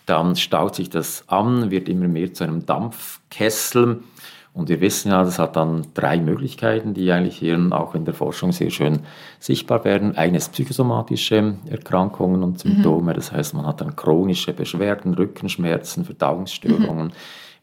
dann 0.06 0.36
staut 0.36 0.76
sich 0.76 0.90
das 0.90 1.24
an, 1.28 1.72
wird 1.72 1.88
immer 1.88 2.08
mehr 2.08 2.34
zu 2.34 2.44
einem 2.44 2.66
Dampfkessel. 2.66 4.04
Und 4.54 4.68
wir 4.68 4.82
wissen 4.82 5.10
ja, 5.10 5.24
das 5.24 5.40
hat 5.40 5.56
dann 5.56 5.88
drei 5.94 6.18
Möglichkeiten, 6.20 6.94
die 6.94 7.10
eigentlich 7.14 7.38
hier 7.38 7.58
auch 7.72 7.96
in 7.96 8.04
der 8.04 8.14
Forschung 8.14 8.52
sehr 8.52 8.70
schön 8.70 9.00
sichtbar 9.40 9.86
werden. 9.86 10.18
Eines 10.18 10.50
psychosomatische 10.50 11.56
Erkrankungen 11.70 12.44
und 12.44 12.60
Symptome, 12.60 13.14
mhm. 13.14 13.16
das 13.16 13.32
heißt, 13.32 13.54
man 13.54 13.66
hat 13.66 13.80
dann 13.80 13.96
chronische 13.96 14.52
Beschwerden, 14.52 15.14
Rückenschmerzen, 15.14 16.04
Verdauungsstörungen. 16.04 17.08
Mhm 17.08 17.14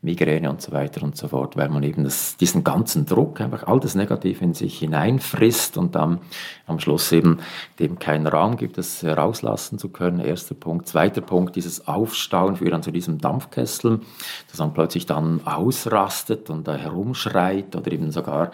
Migräne 0.01 0.49
und 0.49 0.63
so 0.63 0.71
weiter 0.71 1.03
und 1.03 1.17
so 1.17 1.27
fort, 1.27 1.57
weil 1.57 1.69
man 1.69 1.83
eben 1.83 2.05
das, 2.05 2.37
diesen 2.37 2.63
ganzen 2.63 3.05
Druck, 3.05 3.41
einfach 3.41 3.65
all 3.67 3.81
das 3.81 3.97
Negative 3.97 4.45
in 4.45 4.55
sich 4.55 4.79
hineinfrisst 4.79 5.77
und 5.77 5.97
dann 5.97 6.21
am 6.67 6.79
Schluss 6.79 7.11
eben 7.11 7.39
dem 7.81 7.99
keinen 7.99 8.29
Raum 8.29 8.57
gibt, 8.57 8.79
das 8.79 9.03
rauslassen 9.03 9.77
zu 9.77 9.89
können. 9.89 10.21
Erster 10.21 10.55
Punkt. 10.55 10.87
Zweiter 10.87 11.21
Punkt, 11.21 11.57
dieses 11.57 11.89
Aufstauen 11.89 12.57
führt 12.57 12.73
dann 12.73 12.85
zu 12.85 12.93
diesem 12.93 13.19
Dampfkessel, 13.19 14.01
das 14.49 14.59
dann 14.59 14.73
plötzlich 14.73 15.07
dann 15.07 15.41
ausrastet 15.45 16.49
und 16.49 16.69
da 16.69 16.77
herumschreit 16.77 17.75
oder 17.75 17.91
eben 17.91 18.13
sogar 18.13 18.53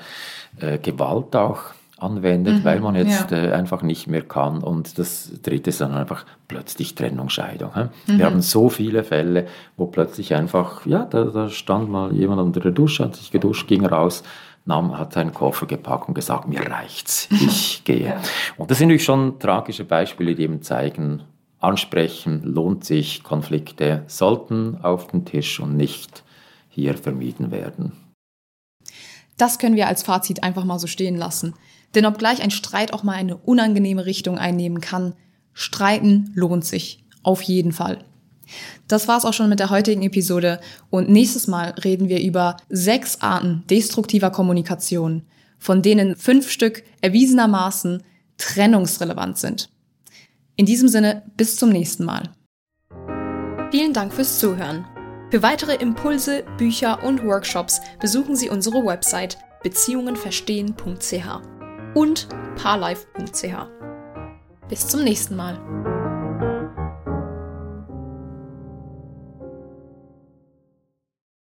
äh, 0.61 0.78
Gewalt 0.78 1.37
auch 1.37 1.74
anwendet, 2.04 2.60
mhm, 2.60 2.64
weil 2.64 2.80
man 2.80 2.94
jetzt 2.94 3.30
ja. 3.30 3.44
äh, 3.44 3.52
einfach 3.52 3.82
nicht 3.82 4.06
mehr 4.06 4.22
kann. 4.22 4.62
Und 4.62 4.98
das 4.98 5.32
dritte 5.42 5.70
ist 5.70 5.80
dann 5.80 5.92
einfach 5.92 6.24
plötzlich 6.48 6.94
Trennung, 6.94 7.28
Scheidung. 7.28 7.70
Mhm. 8.06 8.18
Wir 8.18 8.26
haben 8.26 8.42
so 8.42 8.68
viele 8.68 9.04
Fälle, 9.04 9.46
wo 9.76 9.86
plötzlich 9.86 10.34
einfach, 10.34 10.86
ja, 10.86 11.04
da, 11.04 11.24
da 11.24 11.48
stand 11.48 11.90
mal 11.90 12.12
jemand 12.12 12.40
unter 12.40 12.60
der 12.60 12.72
Dusche, 12.72 13.04
hat 13.04 13.16
sich 13.16 13.30
geduscht, 13.30 13.66
ging 13.66 13.84
raus, 13.84 14.22
nahm, 14.64 14.96
hat 14.98 15.12
seinen 15.12 15.32
Koffer 15.32 15.66
gepackt 15.66 16.08
und 16.08 16.14
gesagt, 16.14 16.48
mir 16.48 16.60
reicht's, 16.60 17.28
ich 17.30 17.82
gehe. 17.84 18.06
Ja. 18.06 18.20
Und 18.56 18.70
das 18.70 18.78
sind 18.78 18.88
natürlich 18.88 19.04
schon 19.04 19.38
tragische 19.38 19.84
Beispiele, 19.84 20.34
die 20.34 20.42
eben 20.42 20.62
zeigen, 20.62 21.22
ansprechen 21.60 22.42
lohnt 22.44 22.84
sich, 22.84 23.22
Konflikte 23.22 24.04
sollten 24.06 24.78
auf 24.82 25.08
den 25.08 25.24
Tisch 25.24 25.60
und 25.60 25.76
nicht 25.76 26.22
hier 26.68 26.94
vermieden 26.94 27.50
werden. 27.50 27.92
Das 29.36 29.58
können 29.58 29.76
wir 29.76 29.88
als 29.88 30.02
Fazit 30.02 30.42
einfach 30.42 30.64
mal 30.64 30.78
so 30.78 30.86
stehen 30.86 31.16
lassen. 31.16 31.54
Denn 31.94 32.07
obgleich 32.07 32.42
ein 32.42 32.50
Streit 32.50 32.92
auch 32.92 33.02
mal 33.02 33.12
eine 33.12 33.37
unangenehme 33.37 34.07
Richtung 34.07 34.38
einnehmen 34.38 34.80
kann, 34.80 35.14
Streiten 35.52 36.33
lohnt 36.35 36.64
sich. 36.64 37.04
Auf 37.22 37.42
jeden 37.42 37.72
Fall. 37.72 38.04
Das 38.88 39.09
war's 39.09 39.24
auch 39.24 39.33
schon 39.33 39.48
mit 39.48 39.61
der 39.61 39.70
heutigen 39.70 40.02
Episode 40.02 40.61
und 40.90 41.09
nächstes 41.09 41.46
Mal 41.46 41.70
reden 41.83 42.09
wir 42.09 42.20
über 42.20 42.59
sechs 42.68 43.20
Arten 43.22 43.64
destruktiver 43.70 44.30
Kommunikation, 44.30 45.22
von 45.59 45.80
denen 45.80 46.16
fünf 46.16 46.50
Stück 46.50 46.83
erwiesenermaßen 47.00 48.02
trennungsrelevant 48.37 49.38
sind. 49.38 49.70
In 50.57 50.66
diesem 50.66 50.88
Sinne, 50.88 51.22
bis 51.37 51.57
zum 51.57 51.70
nächsten 51.70 52.04
Mal. 52.04 52.30
Vielen 53.70 53.92
Dank 53.92 54.12
fürs 54.12 54.38
Zuhören. 54.38 54.85
Für 55.30 55.42
weitere 55.42 55.74
Impulse, 55.76 56.44
Bücher 56.59 57.02
und 57.02 57.24
Workshops 57.24 57.80
besuchen 58.00 58.37
Sie 58.37 58.50
unsere 58.50 58.85
Website 58.85 59.38
beziehungenverstehen.ch 59.62 61.53
und 61.94 62.28
parlife.ch. 62.57 63.54
Bis 64.68 64.88
zum 64.88 65.04
nächsten 65.04 65.37
Mal. 65.37 65.93